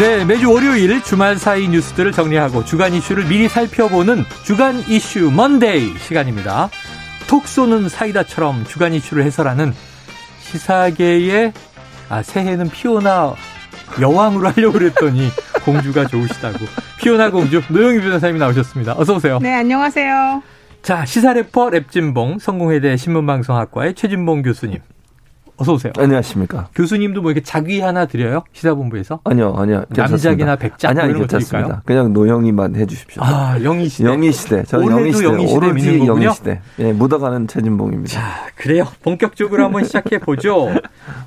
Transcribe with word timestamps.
네, 0.00 0.24
매주 0.24 0.50
월요일 0.50 1.02
주말 1.02 1.36
사이 1.36 1.68
뉴스들을 1.68 2.12
정리하고 2.12 2.64
주간 2.64 2.94
이슈를 2.94 3.26
미리 3.26 3.50
살펴보는 3.50 4.24
주간 4.46 4.76
이슈 4.88 5.30
먼데이 5.30 5.92
시간입니다. 5.98 6.70
톡 7.28 7.46
쏘는 7.46 7.90
사이다처럼 7.90 8.64
주간 8.64 8.94
이슈를 8.94 9.24
해설하는 9.24 9.74
시사계의 10.40 11.52
아, 12.08 12.22
새해는 12.22 12.70
피오나 12.70 13.34
여왕으로 14.00 14.48
하려고 14.48 14.78
그랬더니 14.78 15.28
공주가 15.66 16.06
좋으시다고. 16.06 16.60
피오나 16.96 17.30
공주 17.30 17.60
노영희 17.68 18.00
변호사님이 18.00 18.38
나오셨습니다. 18.38 18.94
어서 18.96 19.16
오세요. 19.16 19.38
네, 19.42 19.52
안녕하세요. 19.52 20.42
자, 20.80 21.04
시사래퍼 21.04 21.68
랩진봉 21.68 22.40
성공회대 22.40 22.96
신문방송학과의 22.96 23.92
최진봉 23.96 24.40
교수님. 24.44 24.78
어서 25.60 25.74
오세요. 25.74 25.92
안녕하십니까. 25.98 26.68
교수님도 26.74 27.20
뭐 27.20 27.30
이렇게 27.30 27.44
자기 27.44 27.80
하나 27.80 28.06
드려요? 28.06 28.44
시사본부에서? 28.54 29.20
아니요, 29.24 29.54
아니요. 29.58 29.84
남작이나 29.90 30.56
백작 30.56 30.92
아니요, 30.92 31.04
이런 31.04 31.12
거 31.20 31.26
괜찮습니다. 31.26 31.82
그냥 31.84 32.14
노영이만 32.14 32.76
해주십시오. 32.76 33.22
아, 33.22 33.62
영희 33.62 33.90
시대. 33.90 34.08
영희 34.08 34.32
시대. 34.32 34.64
올해도 34.74 34.90
영희 34.90 35.12
시대. 35.12 35.24
영희 35.26 35.46
시대 35.46 35.54
오로지? 35.54 36.06
영희 36.06 36.32
시대. 36.34 36.62
예, 36.78 36.94
묻어가는 36.94 37.46
최진봉입니다. 37.46 38.10
자, 38.10 38.46
그래요. 38.54 38.88
본격적으로 39.02 39.62
한번 39.62 39.84
시작해 39.84 40.16
보죠. 40.16 40.70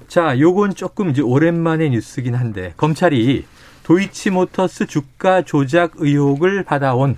자, 0.08 0.40
요건 0.40 0.74
조금 0.74 1.12
이제 1.12 1.22
오랜만의 1.22 1.92
뉴스긴 1.92 2.34
한데 2.34 2.74
검찰이 2.76 3.46
도이치모터스 3.84 4.88
주가 4.88 5.44
조작 5.44 5.92
의혹을 5.98 6.64
받아온 6.64 7.18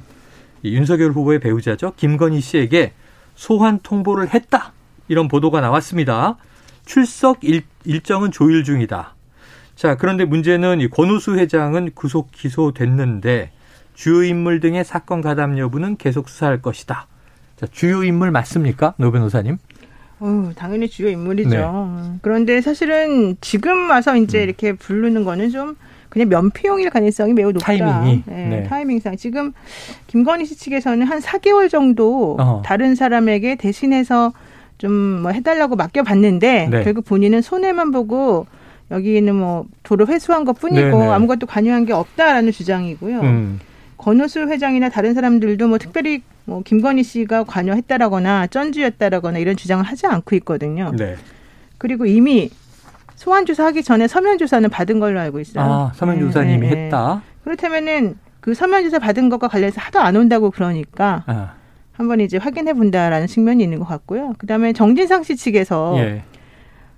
이 0.63 0.75
윤석열 0.75 1.11
후보의 1.11 1.39
배우자죠. 1.39 1.93
김건희 1.95 2.41
씨에게 2.41 2.91
소환 3.35 3.79
통보를 3.81 4.33
했다. 4.33 4.73
이런 5.07 5.29
보도가 5.29 5.61
나왔습니다. 5.61 6.35
출석 6.85 7.43
일, 7.43 7.63
일정은 7.83 8.31
조율 8.31 8.63
중이다. 8.63 9.15
자, 9.75 9.95
그런데 9.97 10.23
문제는 10.25 10.79
이 10.79 10.87
권오수 10.87 11.35
회장은 11.35 11.91
구속 11.93 12.31
기소됐는데 12.31 13.51
주요 13.93 14.23
인물 14.23 14.59
등의 14.59 14.85
사건 14.85 15.21
가담 15.21 15.57
여부는 15.57 15.97
계속 15.97 16.29
수사할 16.29 16.61
것이다. 16.61 17.07
자, 17.57 17.67
주요 17.71 18.03
인물 18.03 18.31
맞습니까? 18.31 18.93
노 18.97 19.11
변호사님? 19.11 19.57
어, 20.19 20.51
당연히 20.55 20.87
주요 20.87 21.09
인물이죠. 21.09 21.49
네. 21.49 22.19
그런데 22.21 22.61
사실은 22.61 23.35
지금 23.41 23.89
와서 23.89 24.15
이제 24.15 24.39
음. 24.39 24.43
이렇게 24.43 24.73
부르는 24.73 25.25
거는 25.25 25.49
좀 25.49 25.75
그냥 26.09 26.29
면피용일 26.29 26.89
가능성이 26.89 27.33
매우 27.33 27.51
높다. 27.51 27.65
타이밍이? 27.65 28.23
네, 28.25 28.47
네. 28.47 28.63
타이밍상 28.63 29.17
지금 29.17 29.51
김건희 30.07 30.45
씨 30.45 30.55
측에서는 30.55 31.05
한 31.05 31.19
4개월 31.19 31.69
정도 31.69 32.37
어허. 32.39 32.61
다른 32.65 32.95
사람에게 32.95 33.55
대신해서 33.55 34.31
좀 34.77 34.91
뭐 35.21 35.31
해달라고 35.31 35.75
맡겨봤는데 35.75 36.67
네. 36.69 36.83
결국 36.83 37.05
본인은 37.05 37.41
손해만 37.41 37.91
보고 37.91 38.45
여기는 38.91 39.35
뭐 39.35 39.65
도로 39.83 40.05
회수한 40.07 40.45
것 40.45 40.53
뿐이고 40.59 40.99
네 40.99 41.05
네. 41.05 41.07
아무것도 41.11 41.47
관여한 41.47 41.85
게 41.85 41.93
없다라는 41.93 42.51
주장이고요. 42.51 43.21
음. 43.21 43.59
권오수 43.97 44.41
회장이나 44.41 44.89
다른 44.89 45.13
사람들도 45.13 45.67
뭐 45.67 45.77
특별히 45.77 46.21
뭐 46.43 46.61
김건희 46.61 47.01
씨가 47.03 47.45
관여했다라거나 47.45 48.47
쩐주였다라거나 48.47 49.39
이런 49.39 49.55
주장을 49.55 49.83
하지 49.83 50.05
않고 50.05 50.35
있거든요. 50.37 50.91
네. 50.95 51.15
그리고 51.79 52.05
이미 52.05 52.51
소환 53.15 53.45
조사하기 53.45 53.81
전에 53.81 54.07
서면 54.07 54.37
조사는 54.37 54.69
받은 54.69 54.99
걸로 54.99 55.19
알고 55.19 55.39
있어요. 55.39 55.63
아, 55.63 55.91
서면 55.95 56.15
네, 56.15 56.21
조사님이 56.21 56.67
네, 56.67 56.75
네. 56.75 56.83
했다. 56.85 57.23
그렇다면은 57.43 58.17
그 58.41 58.53
서면 58.53 58.83
조사 58.83 58.99
받은 58.99 59.29
것과 59.29 59.47
관련해서 59.47 59.81
하도 59.81 59.99
안 59.99 60.15
온다고 60.15 60.51
그러니까 60.51 61.23
아, 61.25 61.53
한번 61.97 62.19
이제 62.19 62.37
확인해 62.37 62.73
본다라는 62.73 63.27
측면이 63.27 63.63
있는 63.63 63.79
것 63.79 63.85
같고요. 63.85 64.33
그다음에 64.37 64.73
정진상 64.73 65.23
씨 65.23 65.35
측에서 65.35 65.95
예. 65.99 66.23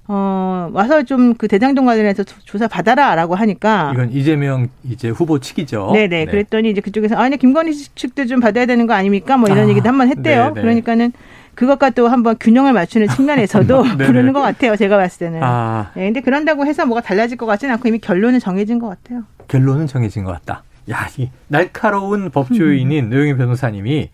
어 0.10 0.70
와서 0.72 1.04
좀 1.04 1.36
그 1.38 1.48
대장동 1.50 1.86
관련해서 1.86 2.24
조- 2.24 2.40
조사 2.46 2.68
받아라라고 2.68 3.36
하니까 3.36 3.92
이건 3.94 4.12
이재명 4.12 4.70
이제 4.90 5.10
후보 5.10 5.40
측이죠. 5.40 5.90
아. 5.90 5.94
네네. 5.94 6.26
그랬더니 6.26 6.70
이제 6.72 6.80
그쪽에서 6.82 7.16
아니 7.18 7.38
김건희 7.38 7.74
씨 7.74 7.94
측도 7.94 8.26
좀 8.26 8.40
받아야 8.40 8.66
되는 8.66 8.88
거 8.88 8.94
아닙니까? 8.94 9.36
뭐 9.38 9.50
이런 9.50 9.66
아, 9.66 9.70
얘기도 9.70 9.88
한번 9.90 10.08
했대요. 10.08 10.46
네네. 10.54 10.62
그러니까는 10.62 11.12
그것과 11.56 11.90
또 11.90 12.08
한번 12.08 12.38
균형을 12.40 12.72
맞추는 12.72 13.10
측면에서도 13.10 13.84
네네. 13.84 13.98
부르는 14.08 14.32
것 14.34 14.42
같아요. 14.42 14.76
제가 14.78 14.96
봤을 14.98 15.20
때는. 15.28 15.44
아, 15.44 15.92
네, 15.96 16.06
근데 16.06 16.22
그런다고 16.22 16.66
해서 16.66 16.86
뭐가 16.86 17.02
달라질 17.02 17.36
것 17.38 17.46
같지는 17.46 17.74
않고 17.74 17.88
이미 17.90 18.00
결론은 18.00 18.40
정해진 18.40 18.80
것 18.80 18.88
같아요. 18.88 19.24
결론은 19.50 19.88
정해진 19.88 20.24
것 20.24 20.32
같다. 20.32 20.64
야, 20.90 21.08
이 21.18 21.30
날카로운 21.50 22.30
법조인인 22.30 23.10
노영희 23.10 23.36
변호사님이 23.36 24.10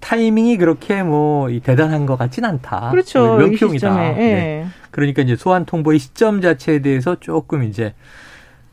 타이밍이 0.00 0.56
그렇게 0.56 1.02
뭐이 1.02 1.60
대단한 1.60 2.06
것 2.06 2.16
같진 2.16 2.44
않다. 2.44 2.90
그렇죠. 2.90 3.36
뭐이 3.36 3.50
명평이다. 3.50 3.72
시점에. 3.72 4.16
예. 4.18 4.34
네. 4.34 4.66
그러니까 4.90 5.22
이제 5.22 5.36
소환 5.36 5.64
통보의 5.64 5.98
시점 5.98 6.40
자체에 6.40 6.80
대해서 6.80 7.16
조금 7.20 7.62
이제 7.62 7.94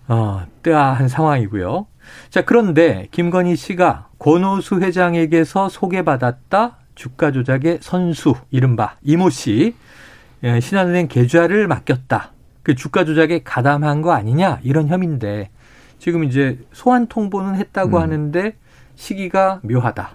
어, 0.07 0.45
뜨아한 0.63 1.07
상황이고요. 1.07 1.85
자, 2.29 2.43
그런데 2.43 3.07
김건희 3.11 3.55
씨가 3.55 4.07
권오수 4.19 4.79
회장에게서 4.79 5.69
소개받았다 5.69 6.77
주가 6.95 7.31
조작의 7.31 7.79
선수 7.81 8.33
이른바 8.49 8.95
이모 9.03 9.29
씨 9.29 9.75
예, 10.43 10.59
신한은행 10.59 11.07
계좌를 11.07 11.67
맡겼다. 11.67 12.31
그 12.63 12.75
주가 12.75 13.05
조작에 13.05 13.41
가담한 13.43 14.01
거 14.01 14.11
아니냐 14.11 14.59
이런 14.63 14.87
혐의인데 14.87 15.49
지금 15.99 16.23
이제 16.23 16.59
소환 16.73 17.07
통보는 17.07 17.55
했다고 17.55 17.97
음. 17.97 18.01
하는데 18.01 18.55
시기가 18.95 19.61
묘하다. 19.63 20.11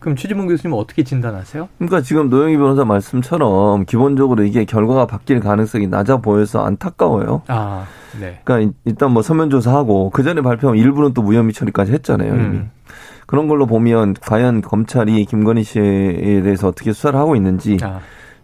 그럼 0.00 0.16
최지봉 0.16 0.48
교수님은 0.48 0.76
어떻게 0.78 1.04
진단하세요? 1.04 1.68
그러니까 1.76 2.00
지금 2.00 2.30
노영희 2.30 2.56
변호사 2.56 2.84
말씀처럼 2.84 3.84
기본적으로 3.84 4.42
이게 4.44 4.64
결과가 4.64 5.06
바뀔 5.06 5.40
가능성이 5.40 5.86
낮아 5.86 6.16
보여서 6.16 6.64
안타까워요. 6.64 7.42
아, 7.48 7.84
네. 8.18 8.40
그러니까 8.42 8.74
일단 8.86 9.12
뭐 9.12 9.22
서면 9.22 9.50
조사하고 9.50 10.10
그 10.10 10.22
전에 10.22 10.40
발표한 10.40 10.78
일부는 10.78 11.12
또 11.12 11.22
무혐의 11.22 11.52
처리까지 11.52 11.92
했잖아요. 11.92 12.34
이미. 12.34 12.42
음. 12.42 12.70
그런 13.26 13.46
걸로 13.46 13.66
보면 13.66 14.14
과연 14.20 14.62
검찰이 14.62 15.24
김건희 15.26 15.62
씨에 15.62 16.40
대해서 16.42 16.66
어떻게 16.66 16.92
수사를 16.92 17.16
하고 17.18 17.36
있는지 17.36 17.76
아, 17.82 18.00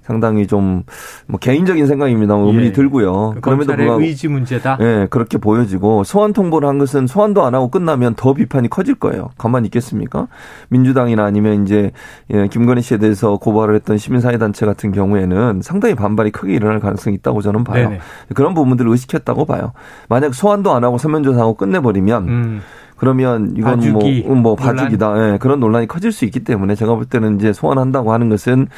상당히 0.06 0.46
좀 0.46 0.84
뭐 1.26 1.38
개인적인 1.40 1.86
생각입니다만 1.86 2.46
의문이 2.46 2.66
예. 2.66 2.72
들고요. 2.72 3.32
그 3.36 3.40
그럼에도 3.40 3.74
불구하고 3.74 4.02
의지 4.02 4.28
문제다. 4.28 4.78
예, 4.80 5.06
그렇게 5.10 5.38
보여지고 5.38 6.04
소환 6.04 6.32
통보를 6.32 6.68
한 6.68 6.78
것은 6.78 7.06
소환도 7.06 7.44
안 7.44 7.54
하고 7.54 7.68
끝나면 7.68 8.14
더 8.14 8.32
비판이 8.32 8.68
커질 8.70 8.94
거예요. 8.94 9.30
가만히 9.38 9.66
있겠습니까? 9.66 10.28
민주당이나 10.68 11.24
아니면 11.24 11.64
이제 11.64 11.90
예, 12.32 12.46
김건희 12.48 12.82
씨에 12.82 12.98
대해서 12.98 13.36
고발을 13.38 13.74
했던 13.74 13.98
시민사회 13.98 14.38
단체 14.38 14.66
같은 14.66 14.92
경우에는 14.92 15.60
상당히 15.62 15.94
반발이 15.94 16.30
크게 16.30 16.54
일어날 16.54 16.80
가능성이 16.80 17.16
있다고 17.16 17.42
저는 17.42 17.64
봐요. 17.64 17.88
네네. 17.88 18.00
그런 18.34 18.54
부분들을 18.54 18.90
의식했다고 18.90 19.44
봐요. 19.46 19.72
만약 20.08 20.34
소환도 20.34 20.72
안 20.72 20.84
하고 20.84 20.98
서면조사하고 20.98 21.54
끝내버리면 21.54 22.28
음, 22.28 22.60
그러면 22.96 23.54
이건 23.56 23.76
봐주기 23.76 24.22
뭐, 24.26 24.32
음, 24.32 24.42
뭐 24.42 24.56
논란. 24.56 24.76
봐주기다. 24.76 25.32
예, 25.34 25.38
그런 25.38 25.60
논란이 25.60 25.86
커질 25.88 26.12
수 26.12 26.24
있기 26.24 26.40
때문에 26.40 26.74
제가 26.76 26.94
볼 26.94 27.04
때는 27.04 27.36
이제 27.36 27.52
소환한다고 27.52 28.12
하는 28.12 28.28
것은 28.28 28.68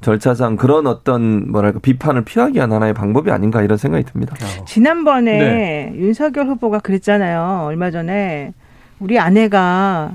절차상 0.00 0.56
그런 0.56 0.86
어떤 0.86 1.50
뭐랄까 1.50 1.80
비판을 1.80 2.24
피하기 2.24 2.56
위한 2.56 2.72
하나의 2.72 2.94
방법이 2.94 3.30
아닌가 3.30 3.62
이런 3.62 3.78
생각이 3.78 4.04
듭니다. 4.04 4.36
어. 4.60 4.64
지난번에 4.64 5.38
네. 5.38 5.92
윤석열 5.96 6.46
후보가 6.46 6.78
그랬잖아요. 6.78 7.64
얼마 7.66 7.90
전에 7.90 8.52
우리 9.00 9.18
아내가 9.18 10.12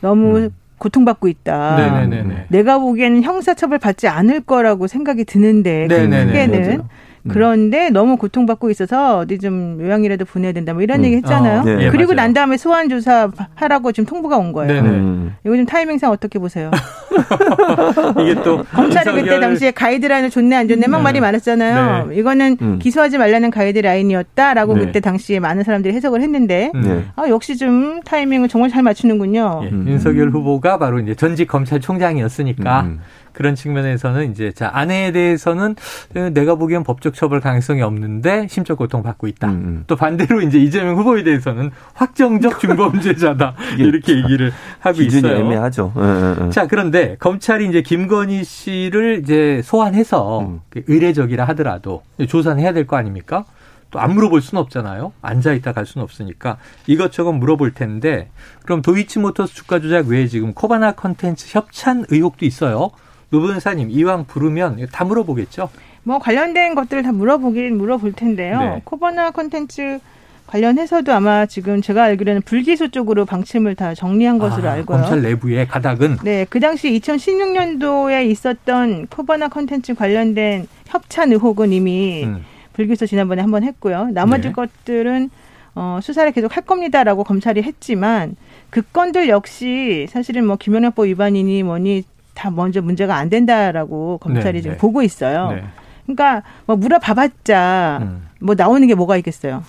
너무 0.00 0.38
음. 0.38 0.50
고통받고 0.78 1.28
있다. 1.28 1.76
네네네네. 1.76 2.46
내가 2.48 2.78
보기에는 2.78 3.22
형사처벌 3.22 3.78
받지 3.78 4.08
않을 4.08 4.40
거라고 4.40 4.88
생각이 4.88 5.24
드는데 5.24 5.86
네네네. 5.86 6.26
크게는 6.26 6.60
맞아요. 6.60 6.88
음. 7.24 7.30
그런데 7.32 7.88
너무 7.90 8.16
고통받고 8.16 8.70
있어서 8.70 9.18
어디 9.18 9.38
좀 9.38 9.78
요양이라도 9.80 10.24
보내야 10.24 10.52
된다 10.52 10.72
뭐 10.72 10.82
이런 10.82 11.00
음. 11.00 11.04
얘기 11.04 11.16
했잖아요. 11.16 11.60
어, 11.60 11.64
네, 11.64 11.90
그리고 11.90 12.12
맞아요. 12.14 12.26
난 12.26 12.32
다음에 12.34 12.56
소환 12.56 12.88
조사 12.88 13.30
하라고 13.54 13.92
지금 13.92 14.06
통보가 14.06 14.36
온 14.38 14.52
거예요. 14.52 14.72
네네. 14.82 14.88
음. 14.88 15.34
이거 15.44 15.56
좀 15.56 15.64
타이밍상 15.66 16.10
어떻게 16.10 16.38
보세요? 16.38 16.70
이게 18.20 18.34
또 18.42 18.64
검찰이 18.74 19.08
윤석열- 19.10 19.24
그때 19.24 19.40
당시에 19.40 19.70
가이드라인을 19.70 20.30
좋네 20.30 20.56
안 20.56 20.68
좋네 20.68 20.86
막 20.88 20.98
네. 20.98 21.02
말이 21.04 21.20
많았잖아요. 21.20 22.12
이거는 22.12 22.56
음. 22.60 22.78
기소하지 22.80 23.18
말라는 23.18 23.50
가이드라인이었다라고 23.50 24.74
네. 24.74 24.86
그때 24.86 25.00
당시에 25.00 25.40
많은 25.40 25.64
사람들이 25.64 25.94
해석을 25.94 26.20
했는데 26.22 26.70
음. 26.74 26.80
네. 26.82 27.04
아, 27.16 27.28
역시 27.28 27.56
좀 27.56 28.00
타이밍을 28.04 28.48
정말 28.48 28.70
잘 28.70 28.82
맞추는군요. 28.82 29.60
예, 29.64 29.68
음. 29.68 29.84
윤석열 29.88 30.30
후보가 30.30 30.78
바로 30.78 30.98
이제 30.98 31.14
전직 31.14 31.46
검찰총장이었으니까 31.48 32.80
음. 32.82 33.00
그런 33.32 33.54
측면에서는 33.54 34.30
이제 34.30 34.52
자 34.52 34.70
아내에 34.72 35.12
대해서는 35.12 35.74
어, 36.16 36.30
내가 36.32 36.54
보기엔 36.54 36.84
법적 36.84 37.14
처벌 37.14 37.40
가능성이 37.40 37.82
없는데 37.82 38.46
심적 38.48 38.78
고통 38.78 39.02
받고 39.02 39.26
있다. 39.26 39.48
음, 39.48 39.52
음. 39.54 39.84
또 39.86 39.96
반대로 39.96 40.40
이제 40.42 40.58
이재명 40.58 40.96
후보에 40.96 41.22
대해서는 41.24 41.70
확정적 41.94 42.60
중범죄자다 42.60 43.54
이게 43.74 43.84
이렇게 43.84 44.16
얘기를 44.16 44.52
하고 44.80 44.98
기준이 44.98 45.26
있어요. 45.28 45.44
애매하죠. 45.44 45.92
예, 45.96 46.02
예, 46.02 46.46
예. 46.46 46.50
자 46.50 46.66
그런데 46.66 47.16
검찰이 47.18 47.68
이제 47.68 47.82
김건희 47.82 48.44
씨를 48.44 49.20
이제 49.22 49.60
소환해서 49.64 50.40
음. 50.40 50.60
그 50.70 50.82
의례적이라 50.86 51.44
하더라도 51.46 52.02
조사는 52.28 52.62
해야 52.62 52.72
될 52.72 52.82
거 52.86 52.96
아닙니까? 52.96 53.44
또안 53.92 54.14
물어볼 54.14 54.40
수는 54.40 54.60
없잖아요. 54.62 55.12
앉아 55.22 55.52
있다 55.52 55.72
갈 55.72 55.86
수는 55.86 56.02
없으니까 56.02 56.56
이것저것 56.86 57.32
물어볼 57.32 57.74
텐데 57.74 58.30
그럼 58.64 58.82
도이치모터스 58.82 59.54
주가 59.54 59.80
조작 59.80 60.06
외에 60.08 60.26
지금 60.26 60.52
코바나 60.54 60.92
컨텐츠 60.92 61.46
협찬 61.56 62.06
의혹도 62.08 62.44
있어요. 62.46 62.90
노 63.32 63.40
변호사님 63.40 63.90
이왕 63.90 64.26
부르면 64.26 64.88
다 64.92 65.04
물어보겠죠. 65.04 65.70
뭐 66.04 66.18
관련된 66.18 66.74
것들을 66.74 67.02
다 67.02 67.12
물어보긴 67.12 67.78
물어볼 67.78 68.12
텐데요. 68.12 68.60
네. 68.60 68.82
코바나 68.84 69.30
콘텐츠 69.30 70.00
관련해서도 70.46 71.14
아마 71.14 71.46
지금 71.46 71.80
제가 71.80 72.04
알기로는 72.04 72.42
불기소 72.42 72.88
쪽으로 72.88 73.24
방침을 73.24 73.74
다 73.74 73.94
정리한 73.94 74.38
것으로 74.38 74.68
아, 74.68 74.72
알고요. 74.72 74.98
검찰 74.98 75.22
내부의 75.22 75.66
가닥은 75.66 76.18
네, 76.24 76.44
그 76.50 76.60
당시 76.60 76.90
2016년도에 77.00 78.28
있었던 78.30 79.06
코바나 79.06 79.48
콘텐츠 79.48 79.94
관련된 79.94 80.68
협찬 80.88 81.32
의혹은 81.32 81.72
이미 81.72 82.24
음, 82.24 82.44
불기소 82.74 83.06
지난번에 83.06 83.40
한번 83.40 83.62
했고요. 83.64 84.10
나머지 84.12 84.48
네. 84.48 84.52
것들은 84.52 85.30
어, 85.74 86.00
수사를 86.02 86.30
계속 86.32 86.54
할 86.54 86.64
겁니다라고 86.64 87.24
검찰이 87.24 87.62
했지만 87.62 88.36
그 88.68 88.82
건들 88.82 89.30
역시 89.30 90.06
사실은 90.10 90.46
뭐 90.46 90.56
김영란법 90.56 91.06
위반이니 91.06 91.62
뭐니 91.62 92.04
다 92.34 92.50
먼저 92.50 92.80
문제가 92.80 93.16
안 93.16 93.28
된다라고 93.28 94.18
검찰이 94.18 94.58
네, 94.58 94.62
지금 94.62 94.74
네. 94.74 94.78
보고 94.78 95.02
있어요. 95.02 95.52
네. 95.52 95.64
그러니까 96.06 96.42
뭐 96.66 96.76
물어봐봤자 96.76 97.98
음. 98.02 98.28
뭐 98.40 98.54
나오는 98.54 98.86
게 98.86 98.94
뭐가 98.94 99.16
있겠어요. 99.18 99.62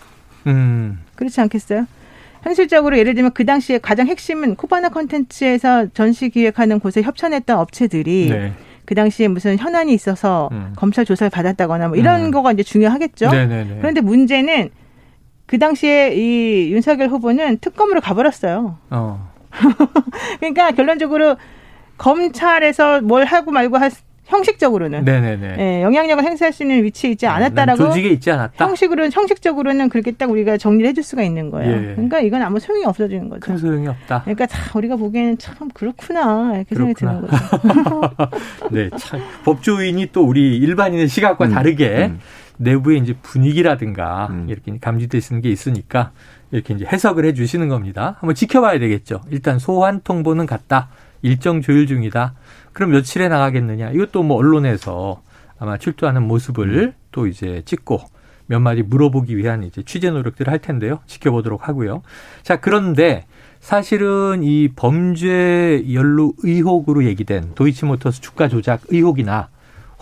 음, 0.48 1.00
그렇지 1.15 1.39
않겠어요? 1.42 1.86
현실적으로 2.42 2.98
예를 2.98 3.13
들면 3.15 3.31
그 3.33 3.45
당시에 3.45 3.77
가장 3.77 4.07
핵심은 4.07 4.56
코바나 4.56 4.89
컨텐츠에서 4.89 5.88
전시 5.94 6.30
기획하는 6.30 6.80
곳에 6.80 7.01
협찬했던 7.01 7.57
업체들이 7.57 8.30
네. 8.30 8.54
그 8.86 8.95
당시에 8.95 9.30
무슨 9.30 9.57
현안이 9.57 9.94
있어서 9.94 10.50
음. 10.51 10.74
검찰 10.75 11.06
조사를 11.06 11.30
받았다거나 11.30 11.89
뭐 11.89 11.98
이런 11.98 12.25
음. 12.25 12.31
거가 12.31 12.51
이제 12.51 12.63
중요하겠죠. 12.63 13.31
네네네. 13.31 13.77
그런데 13.80 14.01
문제는 14.01 14.69
그 15.45 15.57
당시에 15.57 16.15
이 16.15 16.71
윤석열 16.74 17.10
후보는 17.10 17.60
특검으로 17.60 18.01
가버렸어요. 18.01 18.77
어. 18.89 19.31
그러니까 20.39 20.71
결론적으로 20.71 21.38
검찰에서 21.98 23.01
뭘 23.01 23.25
하고 23.25 23.51
말고 23.51 23.78
할 23.78 23.92
형식적으로는 24.25 25.04
네네네. 25.04 25.56
예, 25.60 25.84
영향력을 25.84 26.24
행사할 26.24 26.54
수 26.54 26.63
있는 26.63 26.84
위치에 26.84 27.12
있지 27.12 27.25
난 27.25 27.36
않았다라고 27.36 27.78
조직에 27.78 28.10
있지 28.10 28.31
않았다. 28.31 28.66
형식으로는 28.66 29.12
형식적으로는 29.12 29.90
그렇게 29.90 30.12
딱 30.12 30.30
우리가 30.30 30.57
정리를 30.57 30.90
해줄 30.90 31.04
수가 31.04 31.24
있는 31.24 31.51
거예요. 31.51 31.72
예. 31.72 31.94
그러니까 31.95 32.22
이건 32.22 32.42
아무 32.42 32.60
소용이 32.60 32.86
없어지는 32.86 33.30
거죠. 33.30 33.42
큰 33.42 33.57
소용이 33.57 33.88
없다. 33.88 34.22
그러니까 34.22 34.45
다 34.45 34.72
우리가 34.75 34.95
보기에는 34.95 35.38
참 35.38 35.69
그렇구나 35.74 36.54
이렇게 36.56 36.75
생각이 36.75 36.94
드는. 36.95 37.22
거죠. 37.22 37.36
네, 38.72 38.89
참 38.98 39.19
법조인이 39.44 40.10
또 40.13 40.24
우리 40.24 40.57
일반인의 40.57 41.10
시각과 41.10 41.46
음, 41.46 41.51
다르게 41.51 42.06
음. 42.06 42.19
내부의 42.57 43.00
이제 43.00 43.13
분위기라든가 43.22 44.28
음. 44.31 44.48
이렇게 44.50 44.78
감지되시는 44.80 45.42
게 45.42 45.50
있으니까 45.50 46.12
이렇게 46.51 46.74
이제 46.74 46.86
해석을 46.86 47.25
해 47.25 47.34
주시는 47.34 47.68
겁니다. 47.68 48.16
한번 48.19 48.36
지켜봐야 48.36 48.80
되겠죠. 48.80 49.22
일단 49.31 49.60
소환 49.60 50.01
통보는 50.01 50.46
갔다. 50.46 50.88
일정 51.24 51.62
조율 51.62 51.88
중이다. 51.88 52.36
그럼 52.74 52.92
며칠에 52.92 53.28
나가겠느냐? 53.30 53.92
이것도 53.92 54.22
뭐 54.24 54.38
언론에서 54.38 55.22
아마 55.58 55.78
출두하는 55.78 56.22
모습을 56.24 56.94
또 57.12 57.25
이제 57.28 57.64
찍고 57.66 58.02
몇 58.46 58.60
마디 58.60 58.84
물어보기 58.84 59.36
위한 59.38 59.64
이제 59.64 59.81
취재 59.84 60.12
노력들을 60.12 60.52
할 60.52 60.60
텐데요. 60.60 61.00
지켜보도록 61.08 61.68
하고요. 61.68 62.04
자, 62.44 62.60
그런데 62.60 63.25
사실은 63.62 64.44
이 64.44 64.68
범죄 64.75 65.84
연루 65.94 66.34
의혹으로 66.40 67.06
얘기된 67.06 67.54
도이치모터스 67.56 68.20
주가 68.22 68.50
조작 68.50 68.81
의혹이나 68.90 69.48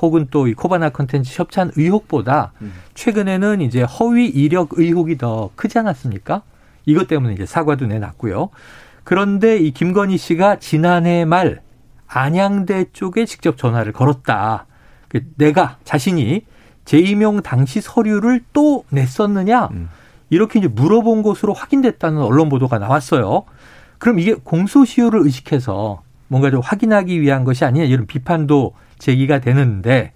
혹은 0.02 0.28
또 0.32 0.48
이 0.48 0.54
코바나 0.56 0.90
컨텐츠 0.90 1.40
협찬 1.40 1.72
의혹보다 1.76 2.54
음. 2.62 2.74
최근에는 2.96 3.62
이제 3.62 3.84
허위 3.84 4.26
이력 4.26 4.70
의혹이 4.80 5.20
더 5.20 5.52
크지 5.56 5.78
않았습니까? 5.78 6.42
이것 6.88 7.08
때문에 7.08 7.34
이제 7.36 7.46
사과도 7.46 7.86
내놨고요. 7.86 8.50
그런데 9.12 9.58
이 9.58 9.72
김건희 9.72 10.16
씨가 10.16 10.60
지난해 10.60 11.26
말 11.26 11.60
안양대 12.08 12.92
쪽에 12.94 13.26
직접 13.26 13.58
전화를 13.58 13.92
걸었다. 13.92 14.68
그 15.10 15.26
내가 15.36 15.76
자신이 15.84 16.46
재임용 16.86 17.42
당시 17.42 17.82
서류를 17.82 18.40
또 18.54 18.86
냈었느냐? 18.90 19.68
음. 19.74 19.90
이렇게 20.30 20.60
이제 20.60 20.70
물어본 20.70 21.24
것으로 21.24 21.52
확인됐다는 21.52 22.22
언론 22.22 22.48
보도가 22.48 22.80
나왔어요. 22.80 23.44
그럼 23.98 24.20
이게 24.20 24.34
공소시효를 24.34 25.24
의식해서 25.24 26.04
뭔가 26.30 26.50
좀 26.50 26.62
확인하기 26.62 27.20
위한 27.20 27.44
것이 27.44 27.66
아니냐 27.66 27.84
이런 27.84 28.08
비판도 28.08 28.76
제기가 28.98 29.42
되는데 29.42 30.14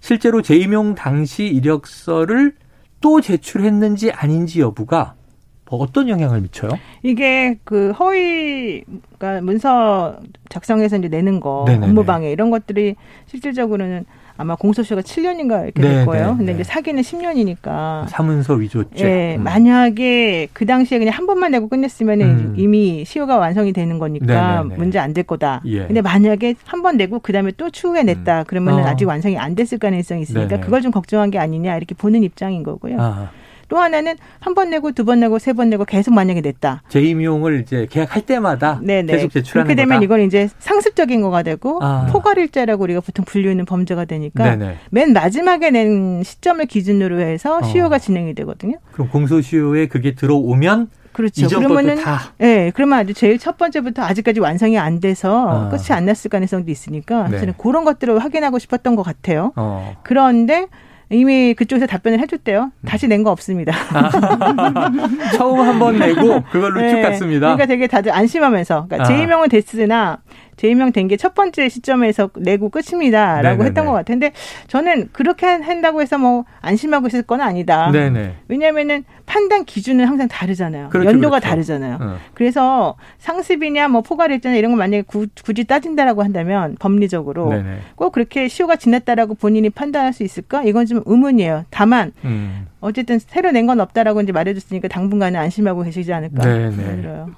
실제로 0.00 0.42
재임용 0.42 0.94
당시 0.94 1.46
이력서를 1.46 2.54
또 3.00 3.22
제출했는지 3.22 4.12
아닌지 4.12 4.60
여부가 4.60 5.14
뭐 5.14 5.25
어떤 5.70 6.08
영향을 6.08 6.40
미쳐요? 6.42 6.70
이게 7.02 7.58
그 7.64 7.90
허위 7.92 8.84
그러니까 9.18 9.42
문서 9.44 10.16
작성해서 10.48 10.96
이제 10.98 11.08
내는 11.08 11.40
거 11.40 11.64
네네네. 11.66 11.86
업무방해 11.86 12.30
이런 12.30 12.50
것들이 12.50 12.94
실질적으로는 13.26 14.04
아마 14.38 14.54
공소시효가 14.54 15.00
7년인가 15.00 15.64
이렇게 15.64 15.80
네, 15.80 15.88
될 15.88 16.04
거예요. 16.06 16.32
네, 16.32 16.36
근데 16.36 16.52
네. 16.52 16.60
이제 16.60 16.62
사기는 16.64 17.00
10년이니까. 17.02 18.06
사문서 18.08 18.52
위조죄. 18.54 19.04
예, 19.32 19.36
음. 19.36 19.42
만약에 19.44 20.48
그 20.52 20.66
당시에 20.66 20.98
그냥 20.98 21.14
한 21.14 21.26
번만 21.26 21.52
내고 21.52 21.68
끝냈으면 21.68 22.20
은 22.20 22.26
음. 22.26 22.54
이미 22.58 23.04
시효가 23.06 23.38
완성이 23.38 23.72
되는 23.72 23.98
거니까 23.98 24.58
네네네. 24.62 24.76
문제 24.76 24.98
안 24.98 25.14
될 25.14 25.24
거다. 25.24 25.62
예. 25.64 25.86
근데 25.86 26.02
만약에 26.02 26.54
한 26.66 26.82
번 26.82 26.98
내고 26.98 27.18
그 27.18 27.32
다음에 27.32 27.50
또 27.56 27.70
추후에 27.70 28.02
냈다. 28.02 28.44
그러면 28.46 28.74
어. 28.74 28.78
은 28.78 28.84
아직 28.84 29.06
완성이 29.06 29.38
안 29.38 29.54
됐을 29.54 29.78
가능성이 29.78 30.20
있으니까 30.22 30.48
네네. 30.48 30.60
그걸 30.60 30.82
좀 30.82 30.90
걱정한 30.92 31.30
게 31.30 31.38
아니냐 31.38 31.74
이렇게 31.78 31.94
보는 31.94 32.22
입장인 32.22 32.62
거고요. 32.62 32.96
아, 33.00 33.30
또 33.68 33.78
하나는 33.78 34.16
한 34.40 34.54
번 34.54 34.70
내고 34.70 34.92
두 34.92 35.04
번 35.04 35.20
내고 35.20 35.38
세 35.38 35.52
번 35.52 35.70
내고 35.70 35.84
계속 35.84 36.14
만약에 36.14 36.40
냈다. 36.40 36.82
재임용을 36.88 37.60
이제 37.62 37.86
계약할 37.90 38.22
때마다 38.22 38.80
네네. 38.82 39.12
계속 39.12 39.30
제출하는 39.30 39.66
그렇게 39.66 39.74
되면 39.74 39.96
거다. 39.98 40.04
이건 40.04 40.20
이제 40.22 40.48
상습적인 40.58 41.20
거가 41.22 41.42
되고 41.42 41.78
아. 41.82 42.06
포괄일자라고 42.10 42.82
우리가 42.84 43.00
보통 43.00 43.24
분류하는 43.24 43.64
범죄가 43.64 44.04
되니까 44.04 44.44
네네. 44.56 44.76
맨 44.90 45.12
마지막에 45.12 45.70
낸 45.70 46.22
시점을 46.22 46.64
기준으로 46.66 47.20
해서 47.20 47.58
어. 47.58 47.62
시효가 47.62 47.98
진행이 47.98 48.34
되거든요. 48.34 48.76
그럼 48.92 49.08
공소시효에 49.10 49.86
그게 49.88 50.14
들어오면 50.14 50.88
그렇죠. 51.12 51.48
그러면은 51.48 51.96
다 51.96 52.34
예, 52.42 52.70
그러면 52.74 52.98
아주 52.98 53.14
제일 53.14 53.38
첫 53.38 53.56
번째부터 53.56 54.02
아직까지 54.02 54.38
완성이 54.40 54.78
안 54.78 55.00
돼서 55.00 55.48
아. 55.48 55.68
끝이 55.70 55.84
안 55.96 56.04
났을 56.04 56.28
가능성도 56.28 56.70
있으니까 56.70 57.28
네. 57.28 57.38
저는 57.38 57.54
그런 57.56 57.84
것들을 57.84 58.18
확인하고 58.22 58.58
싶었던 58.58 58.96
것 58.96 59.02
같아요. 59.02 59.52
어. 59.56 59.96
그런데 60.02 60.66
이미 61.10 61.54
그쪽에서 61.54 61.86
답변을 61.86 62.18
해줬대요. 62.20 62.72
다시 62.84 63.06
낸 63.06 63.22
거 63.22 63.30
없습니다. 63.30 63.72
처음 65.36 65.60
한 65.60 65.78
번 65.78 65.98
내고 65.98 66.42
그걸로 66.50 66.80
쭉 66.80 66.96
네. 66.96 67.02
갔습니다. 67.02 67.46
그러니까 67.46 67.66
되게 67.66 67.86
다들 67.86 68.12
안심하면서 68.12 68.86
그러니까 68.88 69.04
아. 69.04 69.06
재임명은 69.14 69.48
됐으나 69.48 70.18
재임명 70.56 70.92
된 70.92 71.08
게 71.08 71.16
첫 71.16 71.34
번째 71.34 71.68
시점에서 71.68 72.30
내고 72.36 72.68
끝입니다라고 72.68 73.42
네네네. 73.58 73.64
했던 73.66 73.86
것 73.86 73.92
같은데 73.92 74.32
저는 74.68 75.10
그렇게 75.12 75.46
한다고 75.46 76.00
해서 76.02 76.18
뭐 76.18 76.44
안심하고 76.60 77.06
있을 77.08 77.22
건 77.22 77.40
아니다. 77.40 77.90
네네. 77.90 78.34
왜냐하면은 78.48 79.04
판단 79.26 79.64
기준은 79.64 80.04
항상 80.06 80.28
다르잖아요. 80.28 80.88
그렇죠, 80.90 81.08
연도가 81.10 81.38
그렇죠. 81.40 81.48
다르잖아요. 81.48 81.98
어. 82.00 82.16
그래서 82.34 82.96
상습이냐 83.18 83.88
뭐 83.88 84.00
포괄일자냐 84.02 84.56
이런 84.56 84.70
거 84.70 84.76
만약에 84.76 85.02
구, 85.02 85.26
굳이 85.44 85.64
따진다라고 85.64 86.22
한다면 86.22 86.76
법리적으로 86.78 87.50
네네. 87.50 87.78
꼭 87.96 88.12
그렇게 88.12 88.48
시효가 88.48 88.76
지났다라고 88.76 89.34
본인이 89.34 89.68
판단할 89.70 90.12
수 90.12 90.22
있을까? 90.22 90.62
이건 90.64 90.86
좀 90.86 91.02
의문이에요. 91.04 91.64
다만 91.70 92.12
음. 92.24 92.66
어쨌든 92.80 93.18
새로 93.18 93.50
낸 93.50 93.66
건 93.66 93.80
없다라고 93.80 94.20
이제 94.20 94.30
말해줬으니까 94.30 94.86
당분간은 94.86 95.40
안심하고 95.40 95.82
계시지 95.82 96.12
않을까 96.12 96.44
네네. 96.44 96.96
들어요. 97.02 97.30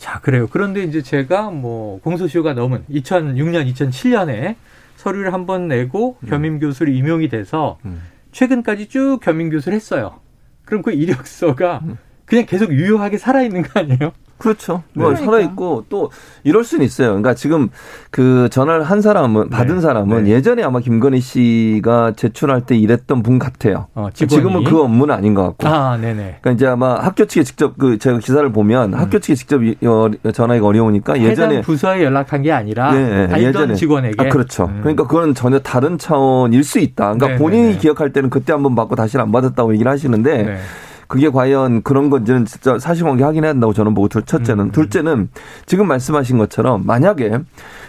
자, 0.00 0.18
그래요. 0.20 0.48
그런데 0.50 0.82
이제 0.82 1.02
제가 1.02 1.50
뭐 1.50 2.00
공소시효가 2.00 2.54
넘은 2.54 2.84
2006년, 2.90 3.70
2007년에 3.74 4.56
서류를 4.96 5.34
한 5.34 5.44
번 5.44 5.68
내고 5.68 6.16
겸임 6.26 6.58
교수로 6.58 6.90
임용이 6.90 7.28
돼서 7.28 7.78
음. 7.84 8.00
최근까지 8.32 8.88
쭉 8.88 9.18
겸임 9.22 9.50
교수를 9.50 9.76
했어요. 9.76 10.18
그럼 10.64 10.82
그 10.82 10.92
이력서가 10.92 11.80
음. 11.84 11.98
그냥 12.24 12.46
계속 12.46 12.72
유효하게 12.72 13.18
살아있는 13.18 13.60
거 13.62 13.80
아니에요? 13.80 14.12
그렇죠. 14.40 14.82
뭐 14.94 15.06
그러니까. 15.08 15.24
살아 15.26 15.40
있고 15.40 15.84
또 15.88 16.10
이럴 16.42 16.64
수는 16.64 16.84
있어요. 16.84 17.08
그러니까 17.10 17.34
지금 17.34 17.68
그 18.10 18.48
전화를 18.50 18.82
한 18.82 19.00
사람은 19.00 19.50
받은 19.50 19.76
네. 19.76 19.80
사람은 19.80 20.24
네. 20.24 20.30
예전에 20.30 20.62
아마 20.62 20.80
김건희 20.80 21.20
씨가 21.20 22.12
제출할 22.16 22.62
때 22.66 22.76
일했던 22.76 23.22
분 23.22 23.38
같아요. 23.38 23.86
어. 23.94 24.08
지금은 24.12 24.64
그 24.64 24.80
업무는 24.80 25.14
아닌 25.14 25.34
것 25.34 25.42
같고. 25.44 25.68
아, 25.68 25.96
네네. 25.96 26.38
그러니까 26.40 26.50
이제 26.52 26.66
아마 26.66 26.94
학교 26.96 27.26
측에 27.26 27.44
직접 27.44 27.76
그 27.78 27.98
제가 27.98 28.18
기사를 28.18 28.50
보면 28.50 28.94
학교 28.94 29.18
측에 29.18 29.34
직접 29.34 29.62
이- 29.62 29.76
어, 29.86 30.08
전화가 30.32 30.66
어려우니까 30.66 31.20
예전에 31.20 31.60
부서에 31.60 32.02
연락한 32.02 32.42
게 32.42 32.50
아니라 32.52 32.92
네, 32.92 33.22
알던 33.30 33.40
예전에. 33.40 33.74
직원에게. 33.74 34.14
아, 34.18 34.28
그렇죠. 34.30 34.64
음. 34.64 34.78
그러니까 34.80 35.06
그건 35.06 35.34
전혀 35.34 35.58
다른 35.60 35.98
차원일 35.98 36.64
수 36.64 36.78
있다. 36.78 37.04
그러니까 37.14 37.28
네, 37.28 37.36
본인이 37.36 37.62
네, 37.68 37.72
네. 37.74 37.78
기억할 37.78 38.12
때는 38.12 38.30
그때 38.30 38.52
한번 38.52 38.74
받고 38.74 38.94
다시는 38.96 39.22
안 39.24 39.32
받았다고 39.32 39.72
얘기를 39.74 39.90
하시는데 39.92 40.42
네. 40.42 40.56
그게 41.10 41.28
과연 41.28 41.82
그런 41.82 42.08
건지는 42.08 42.44
진짜 42.46 42.78
사실관계 42.78 43.24
확인해야 43.24 43.50
한다고 43.50 43.72
저는 43.72 43.94
보고 43.94 44.06
둘- 44.08 44.22
첫째는 44.22 44.66
음. 44.66 44.70
둘째는 44.70 45.28
지금 45.66 45.88
말씀하신 45.88 46.38
것처럼 46.38 46.86
만약에 46.86 47.40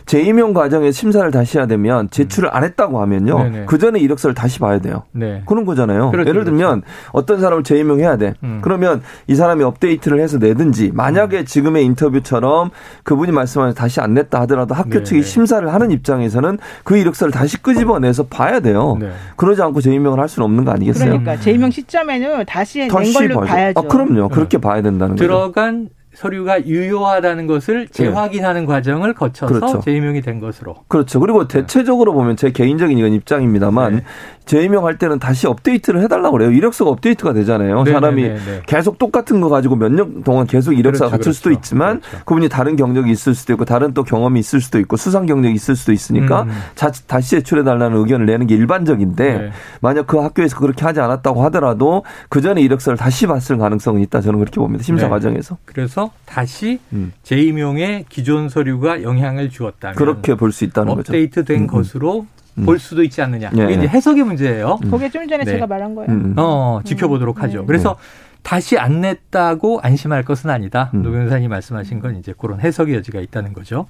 재임용 0.05 0.53
과정에 0.53 0.91
심사를 0.91 1.29
다시 1.31 1.57
해야 1.57 1.67
되면 1.67 2.09
제출을 2.09 2.55
안 2.55 2.63
했다고 2.63 3.01
하면요 3.01 3.37
음. 3.37 3.51
네네. 3.51 3.65
그 3.65 3.77
전에 3.77 3.99
이력서를 3.99 4.33
다시 4.33 4.59
봐야 4.59 4.79
돼요. 4.79 5.03
네. 5.11 5.41
그런 5.45 5.65
거잖아요. 5.65 6.11
그렇죠, 6.11 6.29
예를 6.29 6.43
들면 6.43 6.83
어떤 7.11 7.39
사람을 7.39 7.63
재임용해야 7.63 8.17
돼. 8.17 8.33
음. 8.43 8.59
그러면 8.61 9.01
이 9.27 9.35
사람이 9.35 9.63
업데이트를 9.63 10.19
해서 10.19 10.37
내든지 10.37 10.91
만약에 10.93 11.39
음. 11.39 11.45
지금의 11.45 11.85
인터뷰처럼 11.85 12.71
그분이 13.03 13.31
말씀하신 13.31 13.75
다시 13.75 14.01
안 14.01 14.13
냈다 14.13 14.41
하더라도 14.41 14.75
학교 14.75 14.91
네네. 14.91 15.03
측이 15.03 15.23
심사를 15.23 15.71
하는 15.71 15.91
입장에서는 15.91 16.57
그 16.83 16.97
이력서를 16.97 17.31
다시 17.31 17.61
끄집어내서 17.61 18.23
봐야 18.23 18.59
돼요. 18.59 18.97
네. 18.99 19.11
그러지 19.35 19.61
않고 19.61 19.81
재임용을 19.81 20.19
할 20.19 20.27
수는 20.27 20.45
없는 20.45 20.65
거 20.65 20.71
아니겠어요? 20.71 21.09
그러니까 21.09 21.39
재임용 21.39 21.71
시점에는 21.71 22.45
다시 22.45 22.79
낸 22.79 22.87
다시 22.89 23.13
걸로 23.13 23.41
봐야죠. 23.41 23.51
봐야죠. 23.51 23.79
아, 23.79 23.83
그럼요. 23.83 24.29
그렇게 24.29 24.57
봐야 24.57 24.81
된다는 24.81 25.15
거죠. 25.15 25.23
들어간 25.23 25.89
서류가 26.13 26.65
유효하다는 26.65 27.47
것을 27.47 27.87
재확인하는 27.87 28.65
과정을 28.65 29.13
거쳐서 29.13 29.53
네. 29.53 29.59
그렇죠. 29.59 29.79
재임용이 29.79 30.21
된 30.21 30.39
것으로. 30.39 30.75
그렇죠. 30.87 31.19
그리고 31.19 31.47
대체적으로 31.47 32.13
보면 32.13 32.35
제 32.35 32.51
개인적인 32.51 32.97
이건 32.97 33.13
입장입니다만 33.13 33.95
네. 33.95 34.03
재임용할 34.45 34.97
때는 34.97 35.19
다시 35.19 35.47
업데이트를 35.47 36.01
해달라고 36.01 36.37
그래요. 36.37 36.51
이력서가 36.51 36.91
업데이트가 36.91 37.33
되잖아요. 37.33 37.83
네, 37.83 37.91
사람이 37.91 38.21
네, 38.23 38.29
네, 38.33 38.35
네. 38.45 38.61
계속 38.65 38.97
똑같은 38.97 39.39
거 39.41 39.49
가지고 39.49 39.75
몇 39.75 39.91
년 39.91 40.23
동안 40.23 40.47
계속 40.47 40.73
이력서가 40.73 41.11
그렇죠, 41.11 41.31
수도 41.31 41.49
그렇죠. 41.49 41.59
있지만 41.59 41.99
그렇죠. 42.01 42.25
그분이 42.25 42.49
다른 42.49 42.75
경력이 42.75 43.11
있을 43.11 43.35
수도 43.35 43.53
있고 43.53 43.65
다른 43.65 43.93
또 43.93 44.03
경험이 44.03 44.39
있을 44.39 44.61
수도 44.61 44.79
있고 44.79 44.97
수상 44.97 45.25
경력이 45.25 45.53
있을 45.55 45.75
수도 45.75 45.91
있으니까 45.91 46.43
음. 46.43 46.51
자, 46.75 46.91
다시 47.07 47.31
제출해달라는 47.31 47.97
의견을 47.97 48.25
내는 48.25 48.47
게 48.47 48.55
일반적인데 48.55 49.37
네. 49.37 49.51
만약 49.81 50.07
그 50.07 50.17
학교에서 50.17 50.57
그렇게 50.57 50.83
하지 50.85 50.99
않았다고 50.99 51.43
하더라도 51.45 52.03
그 52.29 52.41
전에 52.41 52.61
이력서를 52.61 52.97
다시 52.97 53.27
봤을 53.27 53.57
가능성은 53.57 54.01
있다. 54.01 54.21
저는 54.21 54.39
그렇게 54.39 54.59
봅니다. 54.59 54.83
심사 54.83 55.03
네. 55.05 55.09
과정에서. 55.09 55.57
그래서 55.65 56.11
다시 56.25 56.79
음. 56.93 57.13
재임용에 57.23 58.05
기존 58.09 58.49
서류가 58.49 59.03
영향을 59.03 59.49
주었다면 59.49 59.95
그렇게 59.95 60.35
볼 60.35 60.51
수 60.51 60.63
있다는 60.65 60.95
거죠. 60.95 61.11
업데이트된 61.13 61.57
음, 61.57 61.61
음. 61.63 61.67
것으로 61.67 62.21
음. 62.21 62.27
볼 62.65 62.79
수도 62.79 63.03
있지 63.03 63.21
않느냐. 63.21 63.51
예, 63.57 63.63
이게 63.63 63.73
이제 63.73 63.83
예. 63.83 63.87
해석의 63.87 64.23
문제예요. 64.23 64.77
그게 64.89 65.09
좀 65.09 65.27
전에 65.27 65.43
네. 65.43 65.51
제가 65.51 65.67
말한 65.67 65.95
거예요. 65.95 66.11
음. 66.11 66.33
어, 66.37 66.81
지켜보도록 66.83 67.41
하죠. 67.43 67.61
네. 67.61 67.65
그래서 67.65 67.97
다시 68.43 68.77
안 68.77 69.01
냈다고 69.01 69.79
안심할 69.81 70.23
것은 70.23 70.49
아니다. 70.49 70.91
음. 70.93 71.03
노 71.03 71.11
변호사님 71.11 71.49
말씀하신 71.49 71.99
건 71.99 72.17
이제 72.17 72.33
그런 72.37 72.59
해석의 72.59 72.95
여지가 72.95 73.19
있다는 73.21 73.53
거죠. 73.53 73.87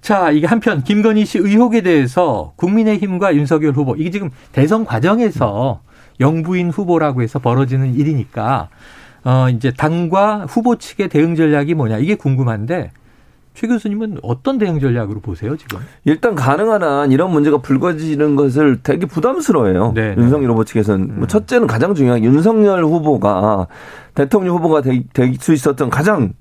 자, 0.00 0.30
이게 0.30 0.46
한편 0.46 0.82
김건희 0.82 1.24
씨 1.24 1.38
의혹에 1.38 1.80
대해서 1.82 2.52
국민의힘과 2.56 3.34
윤석열 3.34 3.72
후보 3.72 3.94
이게 3.96 4.10
지금 4.10 4.30
대선 4.52 4.84
과정에서 4.84 5.80
영부인 6.20 6.70
후보라고 6.70 7.22
해서 7.22 7.38
벌어지는 7.38 7.94
일이니까 7.94 8.68
어 9.24 9.48
이제 9.50 9.72
당과 9.72 10.46
후보 10.48 10.76
측의 10.76 11.08
대응 11.08 11.34
전략이 11.34 11.74
뭐냐 11.74 11.98
이게 11.98 12.14
궁금한데 12.14 12.92
최 13.58 13.66
교수님은 13.66 14.18
어떤 14.22 14.56
대응 14.56 14.78
전략으로 14.78 15.18
보세요 15.18 15.56
지금? 15.56 15.80
일단 16.04 16.36
가능한 16.36 16.80
한 16.84 17.10
이런 17.10 17.32
문제가 17.32 17.58
불거지는 17.58 18.36
것을 18.36 18.84
되게 18.84 19.04
부담스러워해요. 19.04 19.90
네, 19.96 20.14
네. 20.14 20.22
윤석열 20.22 20.52
후보 20.52 20.62
측에서는. 20.62 21.06
뭐 21.08 21.24
음. 21.24 21.26
첫째는 21.26 21.66
가장 21.66 21.92
중요한 21.92 22.20
게 22.20 22.28
윤석열 22.28 22.84
후보가 22.84 23.66
대통령 24.14 24.54
후보가 24.56 24.82
될 24.82 25.02
수 25.40 25.52
있었던 25.52 25.90
가장 25.90 26.34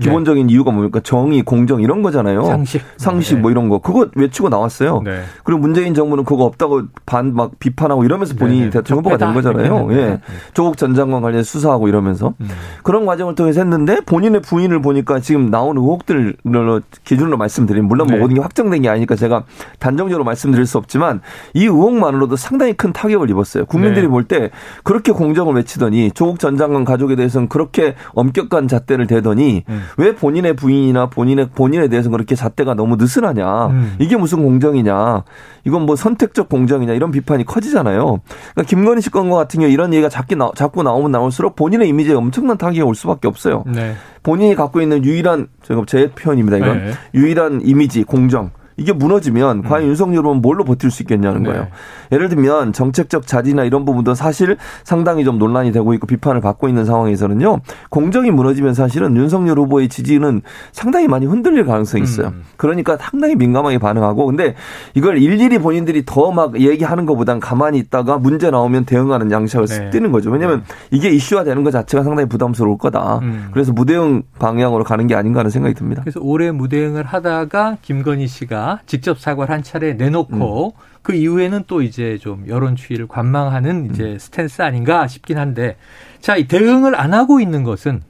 기본적인 0.00 0.50
이유가 0.50 0.70
뭡니까? 0.70 1.00
정의, 1.02 1.42
공정 1.42 1.80
이런 1.80 2.02
거잖아요. 2.02 2.40
네. 2.42 2.46
상식. 2.46 2.82
상식 2.96 3.34
네. 3.36 3.40
뭐 3.40 3.50
이런 3.50 3.68
거. 3.68 3.78
그거 3.78 4.08
외치고 4.14 4.48
나왔어요. 4.48 5.02
네. 5.04 5.22
그리고 5.44 5.60
문재인 5.60 5.94
정부는 5.94 6.24
그거 6.24 6.44
없다고 6.44 6.82
반 7.06 7.30
막 7.30 7.58
비판하고 7.60 8.04
이러면서 8.04 8.34
본인이 8.34 8.58
네네. 8.60 8.70
대통령 8.70 8.98
후보가 9.00 9.16
된. 9.16 9.34
거잖아요. 9.34 9.88
예. 9.92 10.20
조국 10.52 10.76
전 10.76 10.94
장관 10.94 11.22
관련 11.22 11.42
수사하고 11.44 11.86
이러면서. 11.88 12.34
음. 12.40 12.48
그런 12.82 13.06
과정을 13.06 13.34
통해서 13.34 13.60
했는데 13.60 14.00
본인의 14.00 14.42
부인을 14.42 14.82
보니까 14.82 15.20
지금 15.20 15.50
나온 15.50 15.76
의혹들로 15.76 16.80
기준으로 17.04 17.36
말씀드리면 17.36 17.88
물론 17.88 18.06
뭐 18.08 18.16
네. 18.16 18.20
모든 18.20 18.34
게 18.36 18.40
확정된 18.40 18.82
게 18.82 18.88
아니니까 18.88 19.14
제가 19.16 19.44
단정적으로 19.78 20.24
말씀드릴 20.24 20.66
수 20.66 20.78
없지만 20.78 21.20
이 21.54 21.64
의혹만으로도 21.64 22.36
상당히 22.36 22.72
큰 22.72 22.92
타격을 22.92 23.30
입었어요. 23.30 23.64
국민들이 23.66 24.06
네. 24.06 24.08
볼때 24.08 24.50
그렇게 24.82 25.12
공정을 25.12 25.54
외치더니 25.54 26.10
조국 26.12 26.38
전 26.40 26.56
장관 26.56 26.84
가족에 26.84 27.16
대해서는 27.16 27.48
그렇게 27.48 27.94
엄격한 28.14 28.66
잣대를 28.68 29.06
대더니 29.06 29.64
음. 29.68 29.82
왜 29.96 30.14
본인의 30.14 30.54
부인이나 30.56 31.10
본인의 31.10 31.50
본인에 31.54 31.88
대해서 31.88 32.10
그렇게 32.10 32.34
잣대가 32.34 32.74
너무 32.74 32.96
느슨하냐 32.96 33.66
음. 33.66 33.96
이게 33.98 34.16
무슨 34.16 34.42
공정이냐 34.42 35.24
이건 35.64 35.86
뭐 35.86 35.96
선택적 35.96 36.48
공정이냐 36.48 36.92
이런 36.94 37.10
비판이 37.10 37.44
커지잖아요. 37.44 38.20
그러니까 38.54 38.62
김건희 38.66 39.00
씨 39.00 39.10
건과 39.10 39.36
같은 39.36 39.60
경우 39.60 39.72
이런 39.72 39.92
얘기가 39.92 40.08
자꾸, 40.08 40.34
나, 40.34 40.50
자꾸 40.54 40.82
나오면 40.82 41.10
나올수록 41.10 41.56
본인의 41.56 41.88
이미지에 41.88 42.14
엄청난 42.14 42.56
타격이 42.56 42.82
올 42.82 42.94
수밖에 42.94 43.28
없어요. 43.28 43.64
네. 43.66 43.94
본인이 44.22 44.54
갖고 44.54 44.80
있는 44.80 45.04
유일한 45.04 45.48
제가 45.62 45.82
제 45.86 46.10
표현입니다. 46.10 46.58
이건 46.58 46.78
네. 46.78 46.92
유일한 47.14 47.60
이미지 47.64 48.04
공정 48.04 48.50
이게 48.80 48.92
무너지면 48.92 49.62
과연 49.62 49.86
윤석열 49.86 50.20
후보는 50.24 50.40
뭘로 50.40 50.64
버틸 50.64 50.90
수 50.90 51.02
있겠냐는 51.02 51.44
거예요. 51.44 51.64
네. 51.64 51.68
예를 52.12 52.30
들면 52.30 52.72
정책적 52.72 53.26
자리나 53.26 53.64
이런 53.64 53.84
부분도 53.84 54.14
사실 54.14 54.56
상당히 54.82 55.22
좀 55.24 55.38
논란이 55.38 55.70
되고 55.70 55.92
있고 55.94 56.06
비판을 56.06 56.40
받고 56.40 56.66
있는 56.66 56.84
상황에서는요. 56.86 57.60
공정이 57.90 58.30
무너지면 58.30 58.72
사실은 58.74 59.16
윤석열 59.16 59.58
후보의 59.58 59.88
지지는 59.88 60.40
상당히 60.72 61.08
많이 61.08 61.26
흔들릴 61.26 61.66
가능성이 61.66 62.02
있어요. 62.04 62.28
음. 62.28 62.42
그러니까 62.56 62.96
상당히 62.98 63.36
민감하게 63.36 63.78
반응하고 63.78 64.26
근데 64.26 64.54
이걸 64.94 65.18
일일이 65.18 65.58
본인들이 65.58 66.04
더 66.06 66.30
막 66.30 66.60
얘기하는 66.60 67.06
것보단 67.06 67.40
가만히 67.40 67.78
있다가 67.78 68.18
문제 68.18 68.50
나오면 68.50 68.84
대응하는 68.84 69.30
양식을 69.32 69.66
네. 69.66 69.90
띄는 69.90 70.12
거죠. 70.12 70.30
왜냐하면 70.30 70.62
이게 70.92 71.10
이슈화 71.10 71.44
되는 71.44 71.64
것 71.64 71.72
자체가 71.72 72.04
상당히 72.04 72.28
부담스러울 72.28 72.78
거다. 72.78 73.18
음. 73.22 73.48
그래서 73.52 73.72
무대응 73.72 74.22
방향으로 74.38 74.84
가는 74.84 75.06
게 75.08 75.14
아닌가 75.16 75.40
하는 75.40 75.50
생각이 75.50 75.74
듭니다. 75.74 76.02
그래서 76.02 76.20
올해 76.22 76.50
무대응을 76.52 77.04
하다가 77.04 77.78
김건희 77.82 78.28
씨가 78.28 78.69
직접 78.86 79.18
사과를 79.18 79.54
한 79.54 79.62
차례 79.62 79.94
내놓고 79.94 80.74
그 81.02 81.14
이후에는 81.14 81.64
또 81.66 81.82
이제 81.82 82.18
좀 82.18 82.44
여론 82.48 82.76
추이를 82.76 83.08
관망하는 83.08 83.90
이제 83.90 84.18
스탠스 84.18 84.62
아닌가 84.62 85.06
싶긴 85.06 85.38
한데 85.38 85.76
자, 86.20 86.36
이 86.36 86.46
대응을 86.46 86.94
안 86.94 87.14
하고 87.14 87.40
있는 87.40 87.64
것은 87.64 88.02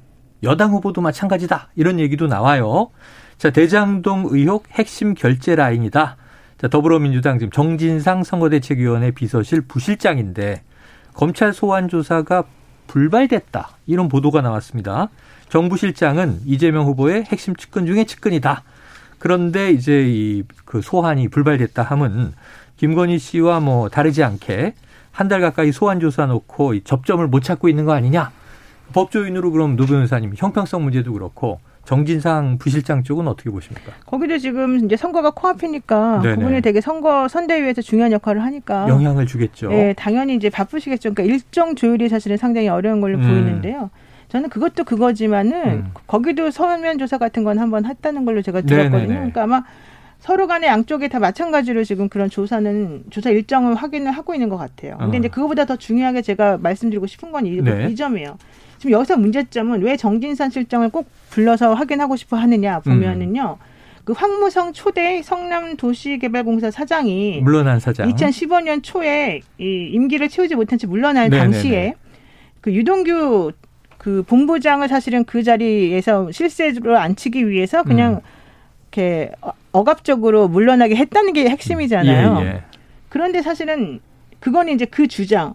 여당 0.43 0.73
후보도 0.73 1.01
마찬가지다. 1.01 1.69
이런 1.77 2.01
얘기도 2.01 2.27
나와요. 2.27 2.91
자, 3.39 3.51
대장동 3.51 4.29
의혹 4.31 4.65
핵심 4.73 5.15
결제 5.15 5.55
라인이다. 5.55 6.17
자, 6.59 6.69
더불어민주당 6.69 7.39
지금 7.39 7.51
정진상 7.51 8.25
선거대책위원회 8.25 9.13
비서실 9.13 9.63
부실장인데 9.63 10.63
검찰 11.15 11.53
소환 11.53 11.89
조사가 11.89 12.45
불발됐다. 12.87 13.77
이런 13.87 14.09
보도가 14.09 14.41
나왔습니다. 14.41 15.09
정부 15.49 15.77
실장은 15.77 16.41
이재명 16.45 16.87
후보의 16.87 17.25
핵심 17.25 17.57
측근 17.57 17.87
중에 17.87 18.05
측근이다. 18.05 18.63
그런데 19.21 19.71
이제 19.71 20.05
이 20.09 20.43
그 20.65 20.83
소환이 20.83 21.29
불발됐다 21.29 21.83
함은 21.83 22.33
김건희 22.77 23.19
씨와 23.19 23.61
뭐 23.61 23.89
다르지 23.89 24.23
않게 24.25 24.75
한 25.13 25.29
달 25.29 25.41
가까이 25.41 25.71
소환 25.73 25.99
조사 26.01 26.27
놓고 26.27 26.75
이 26.75 26.83
접점을 26.85 27.25
못 27.27 27.43
찾고 27.43 27.69
있는 27.69 27.85
거 27.85 27.93
아니냐? 27.93 28.31
법조인으로 28.93 29.51
그럼 29.53 29.77
노 29.77 29.85
변호사님 29.87 30.33
형평성 30.37 30.83
문제도 30.83 31.13
그렇고 31.13 31.61
정진상 31.85 32.59
부실장 32.59 33.03
쪽은 33.03 33.27
어떻게 33.29 33.51
보십니까? 33.51 33.93
거기도 34.07 34.39
지금 34.39 34.85
이제 34.85 34.97
선거가 34.97 35.31
코앞이니까 35.33 36.21
네네. 36.23 36.37
그분이 36.37 36.61
되게 36.63 36.81
선거 36.81 37.27
선대위에서 37.29 37.83
중요한 37.83 38.13
역할을 38.13 38.43
하니까 38.45 38.89
영향을 38.89 39.27
주겠죠. 39.27 39.73
예, 39.73 39.95
당연히 39.97 40.37
이제 40.37 40.49
바쁘시겠죠. 40.51 41.13
그러니까 41.15 41.35
일정 41.35 41.75
조율이 41.75 42.09
사실은 42.09 42.37
상당히 42.37 42.69
어려운 42.69 43.01
걸로 43.01 43.19
음. 43.19 43.23
보이는데요. 43.23 43.91
저는 44.31 44.49
그것도 44.49 44.85
그거지만은 44.85 45.53
음. 45.69 45.91
거기도 46.07 46.51
서면 46.51 46.99
조사 46.99 47.19
같은 47.19 47.43
건 47.45 47.59
한번 47.59 47.85
했다는 47.85 48.25
걸로 48.25 48.43
제가 48.43 48.61
들었거든요. 48.63 49.01
네네네. 49.01 49.15
그러니까 49.17 49.43
아마 49.43 49.65
서로 50.21 50.47
간에 50.47 50.67
양쪽에 50.67 51.09
다 51.09 51.19
마찬가지로 51.19 51.83
지금 51.85 52.09
그런 52.09 52.29
조사는 52.31 53.05
조사 53.11 53.31
일정을 53.31 53.75
확인을 53.75 54.13
하고 54.13 54.35
있는 54.35 54.49
것 54.49 54.57
같아요. 54.57 54.97
근데 54.99 55.17
어. 55.17 55.21
이제 55.21 55.29
그거보다 55.29 55.65
더 55.65 55.77
중요하게 55.77 56.23
제가 56.23 56.59
말씀드리고 56.59 57.07
싶은 57.07 57.33
건 57.33 57.47
이 57.47 57.61
네. 57.63 57.95
점이에요. 57.95 58.39
지금 58.79 58.93
여기서 58.93 59.17
문제점은 59.17 59.83
왜 59.83 59.97
정진산 59.97 60.51
실장을 60.51 60.89
꼭 60.91 61.07
불러서 61.31 61.75
확인하고 61.75 62.17
싶어 62.17 62.37
하느냐 62.37 62.81
보면은요. 62.81 63.59
그 64.05 64.13
황무성 64.13 64.73
초대 64.73 65.23
성남도시개발공사 65.23 66.71
사장이 66.71 67.41
물러난 67.43 67.81
사장. 67.81 68.09
2015년 68.13 68.83
초에 68.83 69.41
이 69.59 69.91
임기를 69.93 70.29
채우지 70.29 70.55
못한 70.55 70.79
채 70.79 70.87
물러날 70.87 71.29
네네네. 71.31 71.43
당시에 71.53 71.95
그 72.61 72.73
유동규 72.73 73.53
그 74.01 74.23
본부장을 74.23 74.89
사실은 74.89 75.25
그 75.25 75.43
자리에서 75.43 76.33
실세로 76.33 76.97
앉히기 76.97 77.47
위해서 77.47 77.83
그냥 77.83 78.15
음. 78.15 78.21
이렇게 78.91 79.31
억압적으로 79.73 80.49
물러나게 80.49 80.97
했다는 80.97 81.35
게 81.35 81.47
핵심이잖아요. 81.51 82.39
예, 82.41 82.47
예. 82.47 82.63
그런데 83.11 83.43
사실은 83.43 84.01
그건 84.39 84.71
이제 84.71 84.87
그 84.87 85.07
주장 85.07 85.53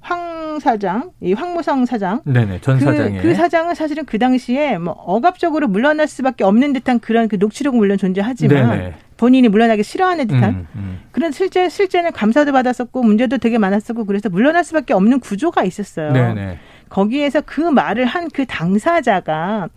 황 0.00 0.58
사장, 0.58 1.10
이 1.20 1.34
황무성 1.34 1.84
사장, 1.84 2.22
네네 2.24 2.62
전 2.62 2.78
그, 2.78 2.84
사장의 2.86 3.20
그 3.20 3.34
사장은 3.34 3.74
사실은 3.74 4.06
그 4.06 4.18
당시에 4.18 4.78
뭐 4.78 4.94
억압적으로 4.94 5.68
물러날 5.68 6.08
수밖에 6.08 6.44
없는 6.44 6.72
듯한 6.72 6.98
그런 6.98 7.28
그 7.28 7.36
녹취록은 7.36 7.78
물론 7.78 7.98
존재하지만 7.98 8.70
네네. 8.70 8.94
본인이 9.18 9.48
물러나기 9.48 9.82
싫어하는 9.82 10.28
듯한 10.28 10.50
음, 10.50 10.66
음. 10.76 11.00
그런 11.12 11.30
실제 11.30 11.68
실제는 11.68 12.12
감사도 12.12 12.52
받았었고 12.52 13.02
문제도 13.02 13.36
되게 13.36 13.58
많았었고 13.58 14.06
그래서 14.06 14.30
물러날 14.30 14.64
수밖에 14.64 14.94
없는 14.94 15.20
구조가 15.20 15.64
있었어요. 15.64 16.12
네네. 16.12 16.58
거기에서 16.96 17.40
그 17.40 17.60
말을 17.62 18.04
한 18.04 18.28
그 18.32 18.44
당사자가 18.46 19.68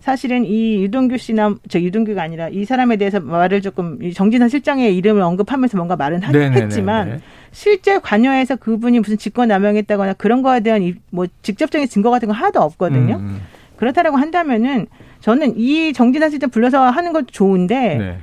사실은 0.00 0.44
이 0.44 0.82
유동규 0.82 1.16
씨나 1.16 1.54
저 1.68 1.80
유동규가 1.80 2.22
아니라 2.22 2.48
이 2.48 2.64
사람에 2.64 2.96
대해서 2.96 3.18
말을 3.20 3.60
조금 3.62 3.98
정진선 4.12 4.48
실장의 4.48 4.96
이름을 4.96 5.22
언급하면서 5.22 5.76
뭔가 5.76 5.96
말은 5.96 6.22
하, 6.22 6.32
했지만 6.62 7.08
실제 7.52 7.98
관여해서 7.98 8.56
그분이 8.56 9.00
무슨 9.00 9.16
직권남용했다거나 9.16 10.12
그런 10.14 10.42
거에 10.42 10.60
대한 10.60 10.94
뭐 11.10 11.26
직접적인 11.42 11.88
증거 11.88 12.10
같은 12.10 12.28
거 12.28 12.34
하나도 12.34 12.60
없거든요. 12.60 13.16
음. 13.16 13.20
음. 13.20 13.40
그렇다라고 13.76 14.16
한다면은 14.16 14.86
저는 15.20 15.54
이 15.58 15.92
정진선 15.92 16.30
실장 16.30 16.50
불러서 16.50 16.82
하는 16.82 17.12
것도 17.12 17.26
좋은데 17.26 17.96
네. 17.96 18.18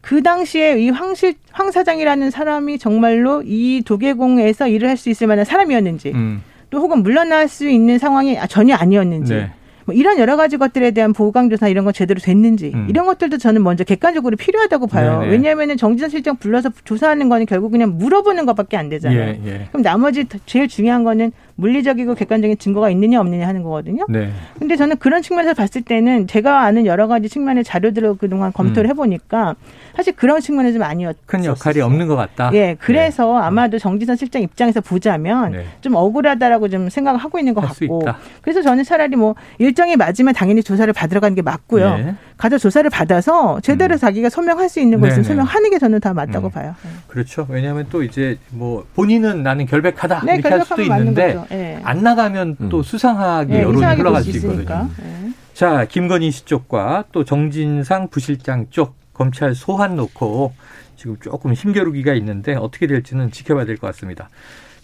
그 0.00 0.22
당시에 0.22 0.78
이 0.80 0.90
황실 0.90 1.34
황 1.52 1.70
사장이라는 1.70 2.30
사람이 2.30 2.78
정말로 2.78 3.42
이 3.44 3.82
도계공에서 3.84 4.68
일을 4.68 4.88
할 4.88 4.96
수 4.96 5.10
있을 5.10 5.26
만한 5.26 5.44
사람이었는지 5.44 6.12
음. 6.14 6.42
또 6.70 6.80
혹은 6.80 7.02
물러날 7.02 7.48
수 7.48 7.68
있는 7.68 7.98
상황이 7.98 8.36
전혀 8.48 8.74
아니었는지 8.74 9.34
네. 9.34 9.50
뭐 9.86 9.94
이런 9.94 10.18
여러 10.18 10.36
가지 10.36 10.56
것들에 10.56 10.90
대한 10.90 11.12
보강 11.12 11.48
조사 11.48 11.68
이런 11.68 11.84
거 11.84 11.92
제대로 11.92 12.20
됐는지 12.20 12.72
음. 12.74 12.86
이런 12.90 13.06
것들도 13.06 13.38
저는 13.38 13.62
먼저 13.62 13.84
객관적으로 13.84 14.36
필요하다고 14.36 14.88
봐요. 14.88 15.20
네네. 15.20 15.32
왜냐하면 15.32 15.76
정진선 15.76 16.10
실장 16.10 16.36
불러서 16.36 16.70
조사하는 16.84 17.28
거는 17.28 17.46
결국 17.46 17.70
그냥 17.70 17.96
물어보는 17.96 18.46
것밖에 18.46 18.76
안 18.76 18.88
되잖아요. 18.88 19.20
예, 19.20 19.40
예. 19.46 19.68
그럼 19.70 19.82
나머지 19.82 20.26
제일 20.44 20.66
중요한 20.66 21.04
거는 21.04 21.30
물리적이고 21.56 22.14
객관적인 22.14 22.58
증거가 22.58 22.90
있느냐 22.90 23.20
없느냐 23.20 23.46
하는 23.48 23.62
거거든요. 23.62 24.04
네. 24.08 24.30
근데 24.58 24.76
저는 24.76 24.96
그런 24.98 25.22
측면에서 25.22 25.54
봤을 25.54 25.82
때는 25.82 26.26
제가 26.26 26.62
아는 26.62 26.86
여러 26.86 27.06
가지 27.08 27.28
측면의 27.28 27.64
자료들을 27.64 28.16
그동안 28.18 28.52
검토를 28.52 28.88
음. 28.88 28.90
해보니까 28.90 29.56
사실 29.96 30.14
그런 30.14 30.40
측면에 30.40 30.72
좀 30.72 30.82
아니었. 30.82 31.16
큰 31.26 31.44
역할이 31.44 31.80
없는 31.80 32.06
것 32.06 32.16
같다. 32.16 32.50
예, 32.52 32.76
그래서 32.78 33.38
네. 33.38 33.46
아마도 33.46 33.78
정지선 33.78 34.16
실장 34.16 34.42
입장에서 34.42 34.80
보자면 34.80 35.52
네. 35.52 35.64
좀 35.80 35.94
억울하다라고 35.94 36.68
좀 36.68 36.88
생각을 36.90 37.18
하고 37.18 37.38
있는 37.38 37.54
것 37.54 37.62
같고. 37.62 38.02
그래서 38.42 38.62
저는 38.62 38.84
차라리 38.84 39.16
뭐 39.16 39.34
일정이 39.58 39.96
맞으면 39.96 40.34
당연히 40.34 40.62
조사를 40.62 40.92
받으러 40.92 41.20
가는 41.20 41.34
게 41.34 41.42
맞고요. 41.42 42.14
네. 42.36 42.38
가서 42.38 42.58
조사를 42.58 42.88
받아서 42.90 43.60
제대로 43.60 43.94
음. 43.94 43.98
자기가 43.98 44.28
소명할 44.28 44.68
수 44.68 44.78
있는 44.80 45.00
것을 45.00 45.24
소명하는 45.24 45.70
게 45.70 45.78
저는 45.78 46.00
다 46.00 46.12
맞다고 46.12 46.48
음. 46.48 46.52
봐요. 46.52 46.74
네. 46.82 46.90
그렇죠. 47.08 47.46
왜냐하면 47.48 47.86
또 47.90 48.02
이제 48.02 48.38
뭐 48.50 48.86
본인은 48.94 49.42
나는 49.42 49.66
결백하다 49.66 50.22
네, 50.24 50.34
이렇게 50.34 50.48
할 50.48 50.64
수도 50.64 50.82
있는데 50.82 51.40
네. 51.48 51.80
안 51.82 52.02
나가면 52.02 52.56
또 52.68 52.78
음. 52.78 52.82
수상하게 52.82 53.52
네, 53.54 53.62
여론이 53.62 53.84
흘러갈 53.96 54.22
수 54.22 54.30
있거든요. 54.30 54.90
네. 55.02 55.32
자, 55.54 55.86
김건희 55.86 56.30
씨 56.30 56.44
쪽과 56.44 57.04
또 57.12 57.24
정진상 57.24 58.08
부실장 58.08 58.66
쪽 58.70 58.94
검찰 59.14 59.54
소환 59.54 59.96
놓고 59.96 60.52
지금 60.96 61.16
조금 61.22 61.54
힘겨루기가 61.54 62.12
있는데 62.14 62.54
어떻게 62.54 62.86
될지는 62.86 63.30
지켜봐야 63.30 63.64
될 63.64 63.78
것 63.78 63.86
같습니다. 63.88 64.28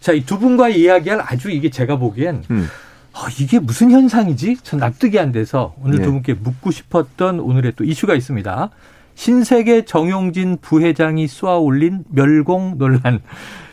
자, 0.01 0.13
이 0.13 0.25
두 0.25 0.39
분과 0.39 0.71
이야기할 0.71 1.21
아주 1.23 1.51
이게 1.51 1.69
제가 1.71 1.97
보기엔 1.97 2.43
음. 2.51 2.67
아, 3.15 3.29
이게 3.39 3.59
무슨 3.59 3.91
현상이지? 3.91 4.59
전 4.63 4.81
납득이 4.81 5.19
안 5.19 5.33
돼서 5.33 5.75
오늘 5.83 5.99
네. 5.99 6.05
두 6.05 6.13
분께 6.13 6.35
묻고 6.35 6.71
싶었던 6.71 7.41
오늘의 7.41 7.75
또 7.77 7.85
이슈가 7.85 8.15
있습니다. 8.15 8.71
신세계 9.15 9.85
정용진 9.85 10.59
부회장이 10.61 11.27
쏘아 11.29 11.59
올린 11.59 12.05
멸공 12.09 12.79
논란. 12.79 13.21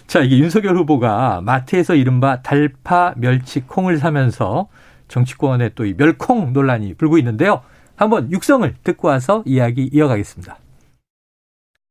자, 0.07 0.21
이게 0.21 0.37
윤석열 0.39 0.75
후보가 0.77 1.41
마트에서 1.41 1.95
이른바 1.95 2.41
달파 2.41 3.13
멸치 3.17 3.61
콩을 3.61 3.97
사면서 3.97 4.67
정치권에 5.07 5.69
또 5.69 5.85
이 5.85 5.93
멸콩 5.95 6.51
논란이 6.53 6.95
불고 6.95 7.17
있는데요. 7.17 7.63
한번 7.95 8.31
육성을 8.31 8.75
듣고 8.83 9.07
와서 9.07 9.43
이야기 9.45 9.89
이어가겠습니다. 9.91 10.57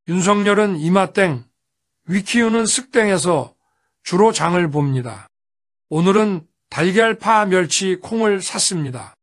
윤석열은 0.08 0.76
이마땡, 0.76 1.44
위키우는 2.08 2.64
쓱땡에서 2.64 3.54
주로 4.02 4.32
장을 4.32 4.70
봅니다. 4.70 5.28
오늘은 5.90 6.42
달걀파 6.70 7.46
멸치 7.46 7.96
콩을 7.96 8.40
샀습니다. 8.40 9.14